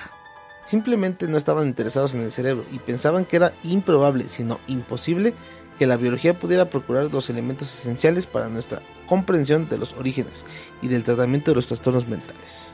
simplemente 0.63 1.27
no 1.27 1.37
estaban 1.37 1.67
interesados 1.67 2.13
en 2.15 2.21
el 2.21 2.31
cerebro 2.31 2.65
y 2.71 2.79
pensaban 2.79 3.25
que 3.25 3.37
era 3.37 3.53
improbable, 3.63 4.29
sino 4.29 4.59
imposible, 4.67 5.33
que 5.77 5.87
la 5.87 5.95
biología 5.95 6.37
pudiera 6.37 6.69
procurar 6.69 7.11
los 7.11 7.29
elementos 7.29 7.73
esenciales 7.73 8.25
para 8.25 8.49
nuestra 8.49 8.81
comprensión 9.07 9.69
de 9.69 9.77
los 9.77 9.93
orígenes 9.93 10.45
y 10.81 10.89
del 10.89 11.05
tratamiento 11.05 11.51
de 11.51 11.55
los 11.55 11.67
trastornos 11.67 12.07
mentales. 12.07 12.73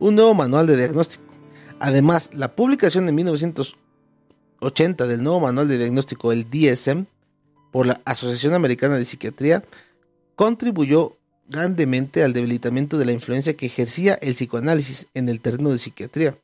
Un 0.00 0.16
nuevo 0.16 0.34
manual 0.34 0.66
de 0.66 0.76
diagnóstico. 0.76 1.22
Además, 1.78 2.30
la 2.34 2.56
publicación 2.56 3.06
de 3.06 3.12
1900 3.12 3.76
80 4.62 5.06
del 5.06 5.22
nuevo 5.22 5.40
manual 5.40 5.68
de 5.68 5.78
diagnóstico, 5.78 6.32
el 6.32 6.48
DSM, 6.48 7.06
por 7.70 7.86
la 7.86 8.00
Asociación 8.04 8.54
Americana 8.54 8.96
de 8.96 9.04
Psiquiatría, 9.04 9.64
contribuyó 10.36 11.16
grandemente 11.48 12.22
al 12.22 12.32
debilitamiento 12.32 12.98
de 12.98 13.04
la 13.04 13.12
influencia 13.12 13.54
que 13.54 13.66
ejercía 13.66 14.14
el 14.14 14.34
psicoanálisis 14.34 15.08
en 15.14 15.28
el 15.28 15.40
terreno 15.40 15.70
de 15.70 15.78
psiquiatría. 15.78 16.38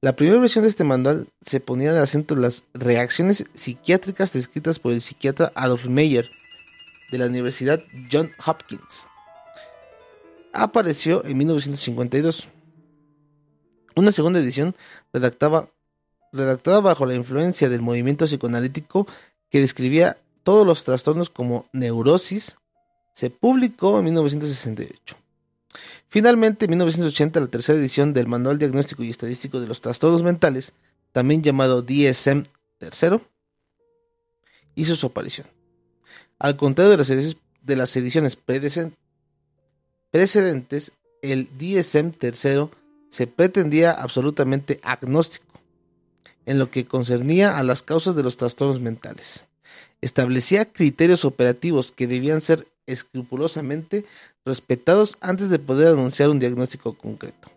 La 0.00 0.16
primera 0.16 0.40
versión 0.40 0.64
de 0.64 0.68
este 0.68 0.84
manual 0.84 1.28
se 1.40 1.60
ponía 1.60 1.92
de 1.92 2.00
acento 2.00 2.34
en 2.34 2.42
las 2.42 2.64
reacciones 2.74 3.46
psiquiátricas 3.54 4.32
descritas 4.32 4.78
por 4.78 4.92
el 4.92 5.00
psiquiatra 5.00 5.52
Adolf 5.54 5.86
Meyer 5.86 6.30
de 7.10 7.18
la 7.18 7.26
Universidad 7.26 7.82
John 8.10 8.30
Hopkins. 8.44 9.08
Apareció 10.52 11.24
en 11.24 11.38
1952. 11.38 12.48
Una 13.96 14.12
segunda 14.12 14.40
edición 14.40 14.74
redactaba 15.12 15.70
redactada 16.34 16.80
bajo 16.80 17.06
la 17.06 17.14
influencia 17.14 17.68
del 17.68 17.80
movimiento 17.80 18.26
psicoanalítico 18.26 19.06
que 19.48 19.60
describía 19.60 20.18
todos 20.42 20.66
los 20.66 20.84
trastornos 20.84 21.30
como 21.30 21.66
neurosis, 21.72 22.56
se 23.14 23.30
publicó 23.30 23.98
en 23.98 24.04
1968. 24.06 25.16
Finalmente, 26.08 26.66
en 26.66 26.70
1980, 26.72 27.40
la 27.40 27.46
tercera 27.46 27.78
edición 27.78 28.12
del 28.12 28.26
Manual 28.26 28.58
Diagnóstico 28.58 29.02
y 29.02 29.10
Estadístico 29.10 29.60
de 29.60 29.66
los 29.66 29.80
Trastornos 29.80 30.22
Mentales, 30.22 30.72
también 31.12 31.42
llamado 31.42 31.82
DSM 31.82 32.44
III, 32.80 33.20
hizo 34.74 34.96
su 34.96 35.06
aparición. 35.06 35.46
Al 36.38 36.56
contrario 36.56 36.90
de 36.92 37.76
las 37.76 37.96
ediciones, 37.96 38.36
precedentes, 40.10 40.92
el 41.22 41.48
DSM-III 41.56 42.70
se 43.10 43.26
pretendía 43.26 43.92
absolutamente 43.92 44.80
agnóstico 44.82 45.43
en 46.46 46.58
lo 46.58 46.70
que 46.70 46.86
concernía 46.86 47.58
a 47.58 47.62
las 47.62 47.82
causas 47.82 48.16
de 48.16 48.22
los 48.22 48.36
trastornos 48.36 48.80
mentales. 48.80 49.46
Establecía 50.00 50.66
criterios 50.66 51.24
operativos 51.24 51.92
que 51.92 52.06
debían 52.06 52.40
ser 52.40 52.66
escrupulosamente 52.86 54.04
respetados 54.44 55.16
antes 55.20 55.48
de 55.48 55.58
poder 55.58 55.88
anunciar 55.88 56.28
un 56.28 56.38
diagnóstico 56.38 56.92
concreto. 56.92 57.53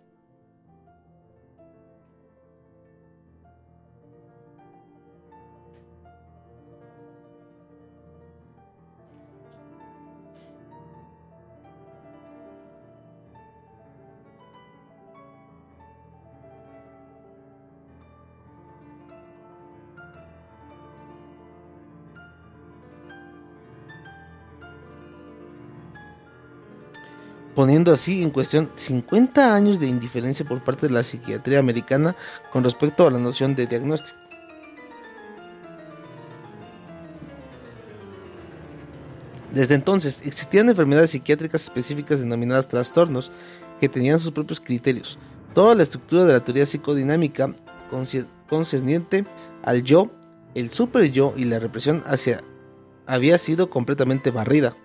Poniendo 27.57 27.91
así 27.91 28.21
en 28.21 28.29
cuestión 28.29 28.69
50 28.75 29.55
años 29.55 29.79
de 29.79 29.87
indiferencia 29.87 30.45
por 30.45 30.63
parte 30.63 30.85
de 30.85 30.93
la 30.93 31.01
psiquiatría 31.01 31.57
americana 31.57 32.15
con 32.51 32.63
respecto 32.63 33.07
a 33.07 33.09
la 33.09 33.17
noción 33.17 33.55
de 33.55 33.65
diagnóstico. 33.65 34.15
Desde 39.51 39.73
entonces 39.73 40.21
existían 40.23 40.69
enfermedades 40.69 41.09
psiquiátricas 41.09 41.63
específicas 41.63 42.19
denominadas 42.19 42.67
trastornos 42.67 43.31
que 43.81 43.89
tenían 43.89 44.19
sus 44.19 44.29
propios 44.33 44.59
criterios. 44.59 45.17
Toda 45.55 45.73
la 45.73 45.81
estructura 45.81 46.25
de 46.25 46.33
la 46.33 46.45
teoría 46.45 46.67
psicodinámica 46.67 47.55
concerniente 48.47 49.25
al 49.63 49.81
yo, 49.81 50.11
el 50.53 50.69
super 50.69 51.11
yo 51.11 51.33
y 51.35 51.45
la 51.45 51.57
represión 51.57 52.03
hacia 52.05 52.39
había 53.07 53.39
sido 53.39 53.71
completamente 53.71 54.29
barrida. 54.29 54.75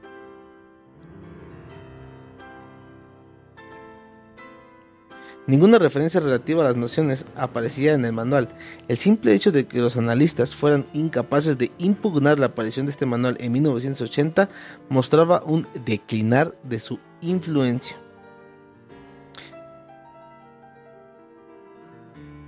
Ninguna 5.44 5.78
referencia 5.78 6.20
relativa 6.20 6.62
a 6.62 6.66
las 6.66 6.76
nociones 6.76 7.26
aparecía 7.36 7.94
en 7.94 8.04
el 8.04 8.12
manual. 8.12 8.48
El 8.86 8.96
simple 8.96 9.34
hecho 9.34 9.50
de 9.50 9.66
que 9.66 9.80
los 9.80 9.96
analistas 9.96 10.54
fueran 10.54 10.86
incapaces 10.92 11.58
de 11.58 11.72
impugnar 11.78 12.38
la 12.38 12.46
aparición 12.46 12.86
de 12.86 12.92
este 12.92 13.06
manual 13.06 13.36
en 13.40 13.50
1980 13.50 14.48
mostraba 14.88 15.42
un 15.44 15.66
declinar 15.84 16.54
de 16.62 16.78
su 16.78 17.00
influencia. 17.20 17.96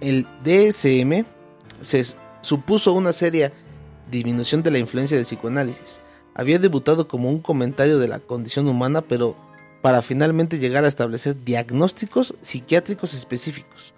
El 0.00 0.26
DSM 0.44 1.24
se 1.80 2.04
supuso 2.42 2.92
una 2.92 3.12
seria 3.12 3.52
disminución 4.09 4.62
de 4.62 4.70
la 4.70 4.78
influencia 4.78 5.16
del 5.16 5.26
psicoanálisis. 5.26 6.00
Había 6.35 6.61
debutado 6.61 7.09
como 7.09 7.28
un 7.28 7.40
comentario 7.40 7.98
de 7.98 8.07
la 8.07 8.20
condición 8.20 8.68
humana, 8.68 9.00
pero 9.00 9.35
para 9.85 10.01
finalmente 10.01 10.59
llegar 10.59 10.87
a 10.87 10.88
establecer 10.88 11.44
diagnósticos 11.44 12.37
psiquiátricos 12.40 13.12
específicos. 13.12 13.92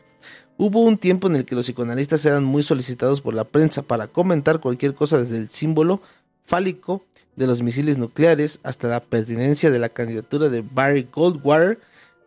Hubo 0.56 0.80
un 0.80 0.98
tiempo 0.98 1.28
en 1.28 1.36
el 1.36 1.44
que 1.44 1.54
los 1.54 1.66
psicoanalistas 1.66 2.26
eran 2.26 2.42
muy 2.42 2.64
solicitados 2.64 3.20
por 3.20 3.34
la 3.34 3.44
prensa 3.44 3.82
para 3.82 4.08
comentar 4.08 4.58
cualquier 4.58 4.96
cosa 4.96 5.18
desde 5.18 5.36
el 5.36 5.48
símbolo 5.48 6.00
fálico 6.44 7.04
de 7.36 7.46
los 7.46 7.62
misiles 7.62 7.98
nucleares 7.98 8.58
hasta 8.64 8.88
la 8.88 8.98
pertinencia 8.98 9.70
de 9.70 9.78
la 9.78 9.88
candidatura 9.88 10.48
de 10.48 10.62
Barry 10.68 11.08
Goldwater 11.12 11.78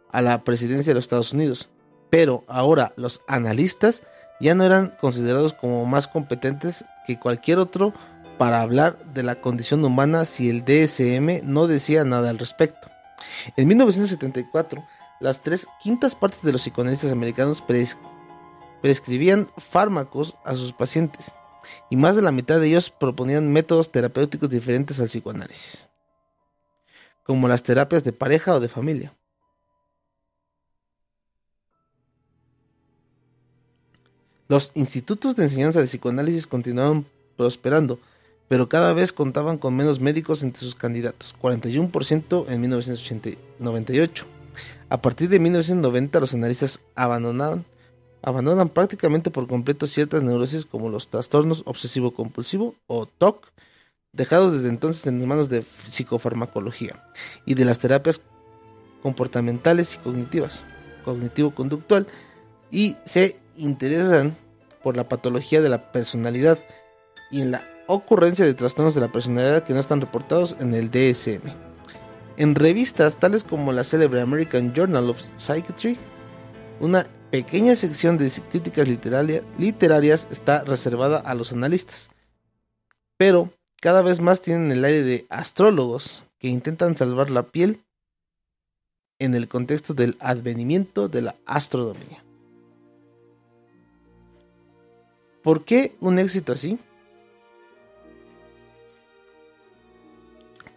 a 0.09 0.21
la 0.21 0.41
presidencia 0.45 0.91
de 0.91 0.95
los 0.95 1.03
Estados 1.03 1.33
Unidos. 1.33 1.67
Pero 2.09 2.45
ahora 2.47 2.93
los 2.95 3.19
analistas 3.27 4.03
ya 4.39 4.55
no 4.55 4.63
eran 4.63 4.95
considerados 5.01 5.51
como 5.51 5.85
más 5.85 6.07
competentes 6.07 6.85
que 7.05 7.19
cualquier 7.19 7.59
otro 7.59 7.93
para 8.37 8.61
hablar 8.61 8.97
de 9.13 9.23
la 9.23 9.35
condición 9.41 9.83
humana 9.83 10.23
si 10.23 10.49
el 10.49 10.63
DSM 10.63 11.41
no 11.43 11.67
decía 11.67 12.05
nada 12.05 12.29
al 12.29 12.37
respecto. 12.37 12.88
En 13.55 13.67
1974, 13.67 14.85
las 15.19 15.41
tres 15.41 15.67
quintas 15.81 16.15
partes 16.15 16.41
de 16.41 16.51
los 16.51 16.61
psicoanalistas 16.61 17.11
americanos 17.11 17.63
prescribían 18.81 19.49
fármacos 19.57 20.35
a 20.45 20.55
sus 20.55 20.73
pacientes, 20.73 21.33
y 21.89 21.97
más 21.97 22.15
de 22.15 22.21
la 22.21 22.31
mitad 22.31 22.59
de 22.59 22.67
ellos 22.67 22.89
proponían 22.89 23.51
métodos 23.51 23.91
terapéuticos 23.91 24.49
diferentes 24.49 24.99
al 24.99 25.07
psicoanálisis, 25.07 25.87
como 27.23 27.47
las 27.47 27.63
terapias 27.63 28.03
de 28.03 28.13
pareja 28.13 28.55
o 28.55 28.59
de 28.59 28.69
familia. 28.69 29.13
Los 34.47 34.71
institutos 34.73 35.35
de 35.35 35.43
enseñanza 35.43 35.79
de 35.79 35.85
psicoanálisis 35.85 36.47
continuaron 36.47 37.05
prosperando, 37.37 37.99
pero 38.49 38.67
cada 38.67 38.93
vez 38.93 39.13
contaban 39.13 39.59
con 39.59 39.75
menos 39.75 40.01
médicos 40.01 40.43
entre 40.43 40.59
sus 40.59 40.75
candidatos, 40.75 41.35
41% 41.39 42.45
en 42.49 42.61
1998. 42.61 44.25
A 44.89 45.01
partir 45.01 45.29
de 45.29 45.39
1990 45.39 46.19
los 46.19 46.33
analistas 46.33 46.81
abandonaron, 46.95 47.63
abandonan 48.23 48.69
prácticamente 48.69 49.29
por 49.29 49.47
completo 49.47 49.85
ciertas 49.85 50.23
neurosis 50.23 50.65
como 50.65 50.89
los 50.89 51.09
trastornos 51.09 51.61
obsesivo-compulsivo 51.65 52.73
o 52.87 53.05
TOC, 53.05 53.51
dejados 54.13 54.51
desde 54.51 54.69
entonces 54.69 55.05
en 55.05 55.25
manos 55.27 55.49
de 55.49 55.61
psicofarmacología 55.61 57.05
y 57.45 57.53
de 57.53 57.65
las 57.65 57.77
terapias 57.77 58.19
comportamentales 59.03 59.93
y 59.93 59.97
cognitivas, 59.99 60.63
cognitivo-conductual, 61.05 62.07
y 62.71 62.97
se 63.05 63.37
interesan 63.57 64.35
por 64.81 64.97
la 64.97 65.07
patología 65.07 65.61
de 65.61 65.69
la 65.69 65.91
personalidad 65.91 66.57
y 67.29 67.41
en 67.41 67.51
la 67.51 67.63
ocurrencia 67.91 68.45
de 68.45 68.53
trastornos 68.53 68.93
de 68.93 69.01
la 69.01 69.11
personalidad 69.11 69.63
que 69.63 69.73
no 69.73 69.79
están 69.79 69.99
reportados 69.99 70.55
en 70.59 70.75
el 70.75 70.91
DSM. 70.91 71.41
En 72.37 72.53
revistas 72.53 73.17
tales 73.17 73.43
como 73.43 73.71
la 73.71 73.83
célebre 73.83 74.21
American 74.21 74.73
Journal 74.75 75.09
of 75.09 75.23
Psychiatry, 75.37 75.97
una 76.79 77.07
pequeña 77.31 77.75
sección 77.75 78.19
de 78.19 78.31
críticas 78.51 78.87
literarias 78.87 80.27
está 80.29 80.63
reservada 80.63 81.17
a 81.17 81.33
los 81.33 81.51
analistas, 81.51 82.11
pero 83.17 83.51
cada 83.81 84.03
vez 84.03 84.21
más 84.21 84.43
tienen 84.43 84.71
el 84.71 84.85
aire 84.85 85.01
de 85.01 85.25
astrólogos 85.29 86.23
que 86.37 86.47
intentan 86.47 86.95
salvar 86.95 87.31
la 87.31 87.43
piel 87.43 87.81
en 89.17 89.33
el 89.33 89.47
contexto 89.47 89.95
del 89.95 90.15
advenimiento 90.19 91.09
de 91.09 91.23
la 91.23 91.35
astronomía. 91.47 92.23
¿Por 95.41 95.65
qué 95.65 95.95
un 95.99 96.19
éxito 96.19 96.53
así? 96.53 96.77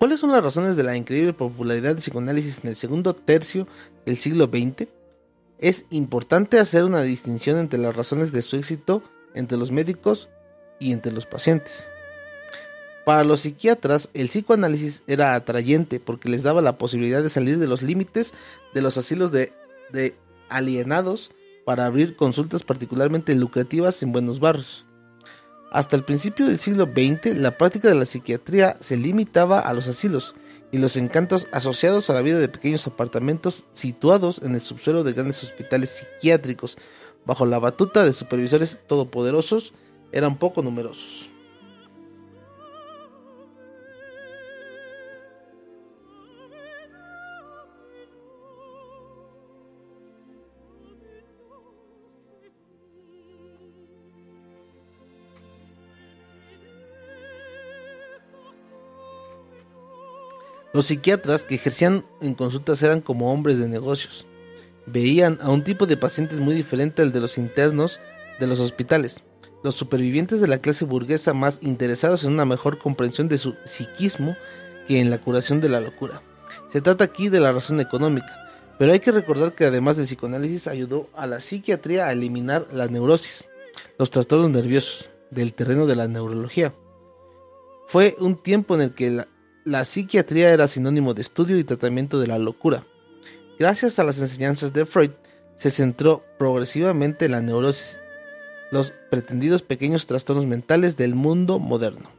¿Cuáles 0.03 0.19
son 0.19 0.33
las 0.33 0.43
razones 0.43 0.75
de 0.75 0.83
la 0.83 0.97
increíble 0.97 1.33
popularidad 1.33 1.91
del 1.91 1.99
psicoanálisis 1.99 2.65
en 2.65 2.71
el 2.71 2.75
segundo 2.75 3.15
tercio 3.15 3.69
del 4.05 4.17
siglo 4.17 4.47
XX? 4.47 4.88
Es 5.61 5.87
importante 5.91 6.59
hacer 6.59 6.83
una 6.83 7.03
distinción 7.03 7.57
entre 7.61 7.79
las 7.79 7.95
razones 7.95 8.33
de 8.33 8.43
su 8.43 8.57
éxito 8.57 9.05
entre 9.33 9.57
los 9.57 9.71
médicos 9.71 10.29
y 10.81 10.91
entre 10.91 11.12
los 11.12 11.25
pacientes. 11.25 11.88
Para 13.05 13.23
los 13.23 13.43
psiquiatras, 13.43 14.11
el 14.12 14.27
psicoanálisis 14.27 15.05
era 15.07 15.37
atrayente 15.37 16.01
porque 16.01 16.29
les 16.29 16.43
daba 16.43 16.62
la 16.62 16.79
posibilidad 16.79 17.23
de 17.23 17.31
salir 17.31 17.61
de 17.61 17.69
los 17.69 17.83
límites 17.83 18.35
de 18.75 18.83
los 18.83 18.99
asilos 18.99 19.31
de, 19.31 19.53
de 19.93 20.17
alienados 20.49 21.31
para 21.65 21.87
abrir 21.87 22.17
consultas 22.17 22.65
particularmente 22.65 23.37
lucrativas 23.37 24.03
en 24.03 24.11
buenos 24.11 24.41
barrios. 24.41 24.85
Hasta 25.72 25.96
el 25.96 26.04
principio 26.04 26.46
del 26.46 26.58
siglo 26.58 26.85
XX, 26.85 27.35
la 27.38 27.56
práctica 27.56 27.88
de 27.88 27.94
la 27.94 28.04
psiquiatría 28.04 28.76
se 28.80 28.98
limitaba 28.98 29.58
a 29.58 29.72
los 29.72 29.88
asilos 29.88 30.35
y 30.70 30.76
los 30.76 30.98
encantos 30.98 31.48
asociados 31.50 32.11
a 32.11 32.12
la 32.12 32.20
vida 32.20 32.38
de 32.38 32.48
pequeños 32.48 32.87
apartamentos 32.87 33.64
situados 33.73 34.42
en 34.42 34.54
el 34.54 34.60
subsuelo 34.60 35.02
de 35.02 35.14
grandes 35.14 35.42
hospitales 35.42 35.88
psiquiátricos, 35.88 36.77
bajo 37.25 37.46
la 37.46 37.58
batuta 37.58 38.04
de 38.04 38.12
supervisores 38.12 38.81
todopoderosos, 38.87 39.73
eran 40.12 40.37
poco 40.37 40.60
numerosos. 40.60 41.31
Los 60.73 60.87
psiquiatras 60.87 61.44
que 61.44 61.56
ejercían 61.56 62.06
en 62.20 62.35
consultas 62.35 62.83
eran 62.83 63.02
como 63.02 63.33
hombres 63.33 63.58
de 63.58 63.68
negocios. 63.68 64.27
Veían 64.87 65.38
a 65.42 65.50
un 65.50 65.64
tipo 65.64 65.87
de 65.87 65.96
pacientes 65.96 66.40
muy 66.40 66.54
diferente 66.54 67.02
al 67.02 67.12
de 67.12 67.20
los 67.20 67.37
internos 67.37 68.00
de 68.40 68.46
los 68.46 68.58
hospitales, 68.58 69.23
los 69.62 69.75
supervivientes 69.77 70.40
de 70.40 70.48
la 70.48 70.58
clase 70.58 70.85
burguesa 70.85 71.35
más 71.35 71.58
interesados 71.60 72.25
en 72.25 72.33
una 72.33 72.44
mejor 72.44 72.79
comprensión 72.79 73.29
de 73.29 73.38
su 73.38 73.54
psiquismo 73.64 74.37
que 74.88 74.98
en 74.98 75.10
la 75.10 75.18
curación 75.18 75.60
de 75.60 75.68
la 75.68 75.81
locura. 75.81 76.23
Se 76.70 76.81
trata 76.81 77.04
aquí 77.04 77.29
de 77.29 77.40
la 77.40 77.52
razón 77.52 77.79
económica, 77.81 78.35
pero 78.79 78.92
hay 78.92 79.00
que 79.00 79.12
recordar 79.12 79.54
que 79.54 79.66
además 79.66 79.96
del 79.96 80.06
psicoanálisis 80.06 80.66
ayudó 80.66 81.08
a 81.14 81.27
la 81.27 81.40
psiquiatría 81.40 82.06
a 82.06 82.12
eliminar 82.12 82.66
la 82.73 82.88
neurosis, 82.88 83.46
los 83.98 84.10
trastornos 84.10 84.50
nerviosos, 84.50 85.10
del 85.31 85.54
terreno 85.54 85.87
de 85.87 85.96
la 85.96 86.08
neurología. 86.08 86.75
Fue 87.87 88.16
un 88.18 88.42
tiempo 88.42 88.75
en 88.75 88.81
el 88.81 88.94
que 88.94 89.10
la, 89.10 89.29
la 89.65 89.85
psiquiatría 89.85 90.52
era 90.52 90.69
sinónimo 90.69 91.15
de 91.15 91.23
estudio 91.23 91.58
y 91.58 91.65
tratamiento 91.65 92.19
de 92.19 92.27
la 92.27 92.38
locura. 92.38 92.85
Gracias 93.58 93.98
a 93.98 94.04
las 94.04 94.21
enseñanzas 94.21 94.73
de 94.73 94.87
Freud, 94.87 95.10
se 95.56 95.71
centró 95.71 96.25
progresivamente 96.38 97.27
en 97.27 97.33
la 97.33 97.40
neurosis, 97.40 98.00
los 98.71 98.92
pretendidos 99.10 99.63
pequeños 99.63 100.06
trastornos 100.06 100.46
mentales 100.46 100.96
del 100.96 101.15
mundo 101.15 101.58
moderno. 101.58 102.10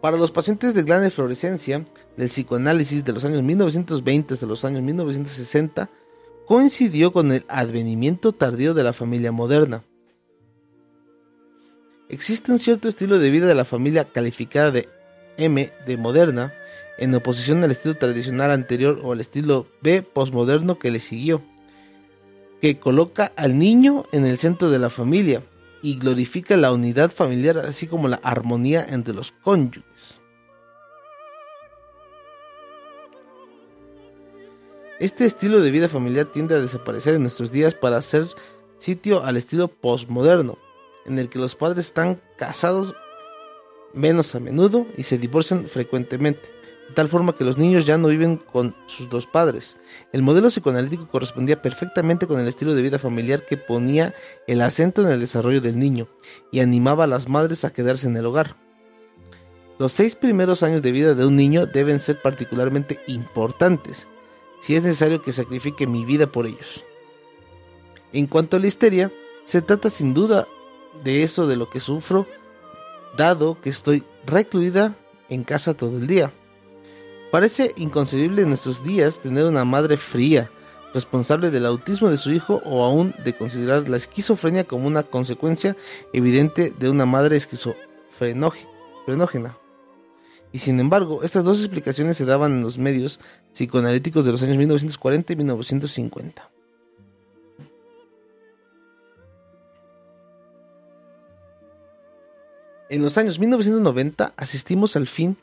Para 0.00 0.16
los 0.16 0.30
pacientes 0.30 0.74
de 0.74 0.82
gran 0.82 1.02
eflorescencia 1.02 1.84
del 2.16 2.28
psicoanálisis 2.28 3.04
de 3.04 3.12
los 3.12 3.24
años 3.24 3.42
1920 3.42 4.34
a 4.40 4.46
los 4.46 4.64
años 4.64 4.82
1960, 4.82 5.90
coincidió 6.46 7.12
con 7.12 7.32
el 7.32 7.44
advenimiento 7.48 8.32
tardío 8.32 8.74
de 8.74 8.82
la 8.82 8.92
familia 8.92 9.32
moderna. 9.32 9.82
Existe 12.08 12.52
un 12.52 12.58
cierto 12.58 12.88
estilo 12.88 13.18
de 13.18 13.30
vida 13.30 13.46
de 13.46 13.54
la 13.54 13.64
familia 13.64 14.04
calificada 14.04 14.70
de 14.70 14.88
M 15.36 15.72
de 15.86 15.96
moderna, 15.96 16.52
en 16.98 17.14
oposición 17.14 17.64
al 17.64 17.70
estilo 17.70 17.96
tradicional 17.96 18.50
anterior 18.50 19.00
o 19.02 19.12
al 19.12 19.20
estilo 19.20 19.66
B 19.80 20.02
postmoderno 20.02 20.78
que 20.78 20.90
le 20.90 21.00
siguió, 21.00 21.42
que 22.60 22.78
coloca 22.78 23.32
al 23.36 23.58
niño 23.58 24.04
en 24.12 24.26
el 24.26 24.38
centro 24.38 24.70
de 24.70 24.78
la 24.78 24.90
familia 24.90 25.42
y 25.82 25.98
glorifica 25.98 26.56
la 26.56 26.72
unidad 26.72 27.10
familiar 27.10 27.58
así 27.58 27.86
como 27.86 28.08
la 28.08 28.20
armonía 28.22 28.86
entre 28.88 29.14
los 29.14 29.32
cónyuges. 29.32 30.20
Este 35.00 35.24
estilo 35.24 35.60
de 35.60 35.70
vida 35.70 35.88
familiar 35.88 36.26
tiende 36.26 36.54
a 36.54 36.60
desaparecer 36.60 37.14
en 37.14 37.22
nuestros 37.22 37.50
días 37.50 37.74
para 37.74 37.96
hacer 37.96 38.26
sitio 38.78 39.24
al 39.24 39.36
estilo 39.36 39.68
postmoderno, 39.68 40.56
en 41.06 41.18
el 41.18 41.28
que 41.28 41.38
los 41.38 41.54
padres 41.54 41.86
están 41.86 42.20
casados 42.36 42.94
menos 43.92 44.34
a 44.34 44.40
menudo 44.40 44.86
y 44.96 45.04
se 45.04 45.18
divorcian 45.18 45.68
frecuentemente 45.68 46.54
de 46.88 46.94
tal 46.94 47.08
forma 47.08 47.34
que 47.34 47.44
los 47.44 47.56
niños 47.56 47.86
ya 47.86 47.98
no 47.98 48.08
viven 48.08 48.36
con 48.36 48.76
sus 48.86 49.08
dos 49.08 49.26
padres. 49.26 49.78
El 50.12 50.22
modelo 50.22 50.48
psicoanalítico 50.48 51.08
correspondía 51.08 51.62
perfectamente 51.62 52.26
con 52.26 52.40
el 52.40 52.48
estilo 52.48 52.74
de 52.74 52.82
vida 52.82 52.98
familiar 52.98 53.44
que 53.46 53.56
ponía 53.56 54.14
el 54.46 54.60
acento 54.60 55.02
en 55.02 55.08
el 55.08 55.20
desarrollo 55.20 55.60
del 55.60 55.78
niño 55.78 56.08
y 56.52 56.60
animaba 56.60 57.04
a 57.04 57.08
las 57.08 57.28
madres 57.28 57.64
a 57.64 57.72
quedarse 57.72 58.06
en 58.06 58.16
el 58.16 58.26
hogar. 58.26 58.56
Los 59.78 59.92
seis 59.92 60.14
primeros 60.14 60.62
años 60.62 60.82
de 60.82 60.92
vida 60.92 61.14
de 61.14 61.26
un 61.26 61.36
niño 61.36 61.66
deben 61.66 62.00
ser 62.00 62.20
particularmente 62.22 63.00
importantes, 63.06 64.06
si 64.60 64.76
es 64.76 64.82
necesario 64.82 65.22
que 65.22 65.32
sacrifique 65.32 65.86
mi 65.86 66.04
vida 66.04 66.30
por 66.30 66.46
ellos. 66.46 66.84
En 68.12 68.26
cuanto 68.26 68.56
a 68.56 68.60
la 68.60 68.68
histeria, 68.68 69.10
se 69.44 69.62
trata 69.62 69.90
sin 69.90 70.14
duda 70.14 70.46
de 71.02 71.22
eso 71.22 71.46
de 71.46 71.56
lo 71.56 71.70
que 71.70 71.80
sufro, 71.80 72.26
dado 73.16 73.60
que 73.60 73.70
estoy 73.70 74.04
recluida 74.26 74.94
en 75.28 75.44
casa 75.44 75.74
todo 75.74 75.98
el 75.98 76.06
día. 76.06 76.32
Parece 77.30 77.72
inconcebible 77.76 78.42
en 78.42 78.48
nuestros 78.48 78.84
días 78.84 79.20
tener 79.20 79.46
una 79.46 79.64
madre 79.64 79.96
fría, 79.96 80.50
responsable 80.92 81.50
del 81.50 81.66
autismo 81.66 82.08
de 82.08 82.16
su 82.16 82.30
hijo 82.30 82.62
o 82.64 82.84
aún 82.84 83.14
de 83.24 83.34
considerar 83.34 83.88
la 83.88 83.96
esquizofrenia 83.96 84.64
como 84.64 84.86
una 84.86 85.02
consecuencia 85.02 85.76
evidente 86.12 86.72
de 86.78 86.88
una 86.88 87.06
madre 87.06 87.36
esquizofrenógena. 87.36 89.58
Y 90.52 90.60
sin 90.60 90.78
embargo, 90.78 91.24
estas 91.24 91.42
dos 91.42 91.58
explicaciones 91.58 92.16
se 92.16 92.24
daban 92.24 92.52
en 92.52 92.62
los 92.62 92.78
medios 92.78 93.18
psicoanalíticos 93.52 94.24
de 94.24 94.30
los 94.30 94.42
años 94.44 94.56
1940 94.56 95.32
y 95.32 95.36
1950. 95.36 96.53
En 102.90 103.00
los 103.00 103.16
años 103.16 103.38
1990 103.38 104.34
asistimos 104.36 104.96
al 104.96 105.06
fin 105.06 105.36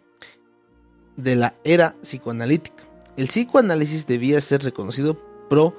de 1.18 1.36
la 1.36 1.56
era 1.64 1.96
psicoanalítica. 2.02 2.84
El 3.18 3.28
psicoanálisis 3.28 4.06
debía 4.06 4.39
ser 4.42 4.64
reconocido 4.64 5.18
pro 5.50 5.76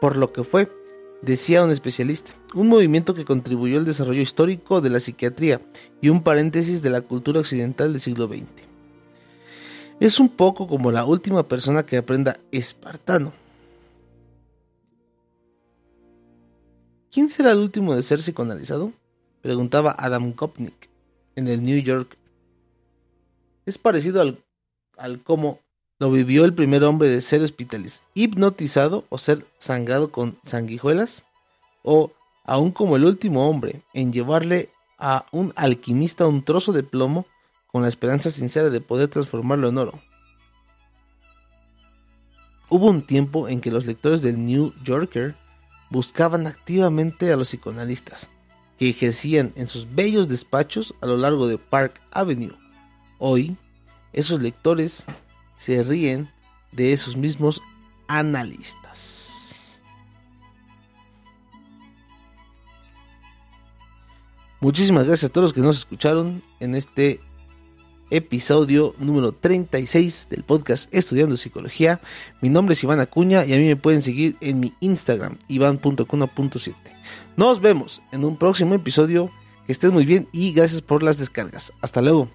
por 0.00 0.16
lo 0.16 0.32
que 0.32 0.44
fue, 0.44 0.70
decía 1.22 1.64
un 1.64 1.70
especialista, 1.70 2.32
un 2.52 2.68
movimiento 2.68 3.14
que 3.14 3.24
contribuyó 3.24 3.78
al 3.78 3.86
desarrollo 3.86 4.20
histórico 4.20 4.82
de 4.82 4.90
la 4.90 5.00
psiquiatría 5.00 5.62
y 6.02 6.10
un 6.10 6.22
paréntesis 6.22 6.82
de 6.82 6.90
la 6.90 7.00
cultura 7.00 7.40
occidental 7.40 7.92
del 7.92 8.02
siglo 8.02 8.28
XX. 8.28 8.44
Es 9.98 10.20
un 10.20 10.28
poco 10.28 10.68
como 10.68 10.92
la 10.92 11.06
última 11.06 11.42
persona 11.44 11.86
que 11.86 11.96
aprenda 11.96 12.38
espartano. 12.52 13.32
¿Quién 17.10 17.30
será 17.30 17.52
el 17.52 17.58
último 17.58 17.94
de 17.94 18.02
ser 18.02 18.18
psicoanalizado? 18.18 18.92
Preguntaba 19.44 19.94
Adam 19.98 20.32
Kopnik 20.32 20.88
en 21.36 21.48
el 21.48 21.62
New 21.62 21.78
York 21.82 22.16
es 23.66 23.76
parecido 23.76 24.22
al, 24.22 24.38
al 24.96 25.22
cómo 25.22 25.60
lo 25.98 26.10
vivió 26.10 26.46
el 26.46 26.54
primer 26.54 26.82
hombre 26.82 27.10
de 27.10 27.20
ser 27.20 27.42
hospitalizado, 27.42 28.08
hipnotizado 28.14 29.04
o 29.10 29.18
ser 29.18 29.46
sangrado 29.58 30.10
con 30.10 30.38
sanguijuelas, 30.44 31.24
o 31.82 32.10
aún 32.42 32.70
como 32.70 32.96
el 32.96 33.04
último 33.04 33.46
hombre 33.46 33.82
en 33.92 34.14
llevarle 34.14 34.70
a 34.98 35.26
un 35.30 35.52
alquimista 35.56 36.26
un 36.26 36.42
trozo 36.42 36.72
de 36.72 36.82
plomo 36.82 37.26
con 37.66 37.82
la 37.82 37.88
esperanza 37.88 38.30
sincera 38.30 38.70
de 38.70 38.80
poder 38.80 39.08
transformarlo 39.08 39.68
en 39.68 39.76
oro. 39.76 40.00
Hubo 42.70 42.86
un 42.86 43.02
tiempo 43.02 43.46
en 43.46 43.60
que 43.60 43.70
los 43.70 43.84
lectores 43.84 44.22
del 44.22 44.46
New 44.46 44.72
Yorker 44.82 45.34
buscaban 45.90 46.46
activamente 46.46 47.30
a 47.30 47.36
los 47.36 47.48
psicoanalistas, 47.48 48.30
que 48.78 48.88
ejercían 48.88 49.52
en 49.56 49.66
sus 49.66 49.94
bellos 49.94 50.28
despachos 50.28 50.94
a 51.00 51.06
lo 51.06 51.16
largo 51.16 51.46
de 51.46 51.58
Park 51.58 52.00
Avenue 52.10 52.54
Hoy, 53.18 53.56
esos 54.12 54.42
lectores 54.42 55.04
se 55.56 55.82
ríen 55.82 56.28
de 56.72 56.92
esos 56.92 57.16
mismos 57.16 57.62
analistas. 58.08 59.80
Muchísimas 64.60 65.06
gracias 65.06 65.30
a 65.30 65.32
todos 65.32 65.44
los 65.44 65.52
que 65.52 65.60
nos 65.60 65.76
escucharon 65.76 66.42
en 66.58 66.74
este 66.74 67.20
episodio 68.10 68.94
número 68.98 69.32
36 69.32 70.28
del 70.30 70.42
podcast 70.42 70.92
Estudiando 70.94 71.36
Psicología. 71.36 72.00
Mi 72.40 72.48
nombre 72.48 72.72
es 72.72 72.82
Iván 72.82 73.00
Acuña 73.00 73.44
y 73.44 73.52
a 73.52 73.56
mí 73.56 73.66
me 73.66 73.76
pueden 73.76 74.02
seguir 74.02 74.36
en 74.40 74.60
mi 74.60 74.72
Instagram, 74.80 75.38
iván.cuna.7. 75.48 76.93
Nos 77.36 77.60
vemos 77.60 78.00
en 78.12 78.24
un 78.24 78.36
próximo 78.36 78.74
episodio. 78.74 79.30
Que 79.66 79.72
estén 79.72 79.94
muy 79.94 80.04
bien 80.04 80.28
y 80.32 80.52
gracias 80.52 80.82
por 80.82 81.02
las 81.02 81.16
descargas. 81.18 81.72
Hasta 81.80 82.02
luego. 82.02 82.28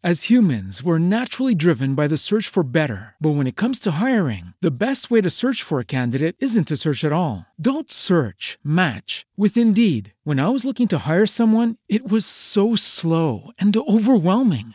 As 0.00 0.30
humans, 0.30 0.80
we're 0.84 1.00
naturally 1.00 1.56
driven 1.56 1.96
by 1.96 2.06
the 2.06 2.16
search 2.16 2.46
for 2.46 2.62
better. 2.62 3.16
But 3.20 3.30
when 3.30 3.48
it 3.48 3.56
comes 3.56 3.80
to 3.80 3.90
hiring, 4.00 4.54
the 4.60 4.70
best 4.70 5.10
way 5.10 5.20
to 5.20 5.28
search 5.28 5.60
for 5.60 5.80
a 5.80 5.84
candidate 5.84 6.36
isn't 6.38 6.68
to 6.68 6.76
search 6.76 7.04
at 7.04 7.12
all. 7.12 7.46
Don't 7.60 7.90
search, 7.90 8.58
match 8.62 9.26
with 9.36 9.56
Indeed. 9.56 10.14
When 10.22 10.38
I 10.38 10.50
was 10.50 10.64
looking 10.64 10.86
to 10.88 10.98
hire 10.98 11.26
someone, 11.26 11.76
it 11.88 12.08
was 12.08 12.24
so 12.24 12.76
slow 12.76 13.50
and 13.58 13.76
overwhelming. 13.76 14.74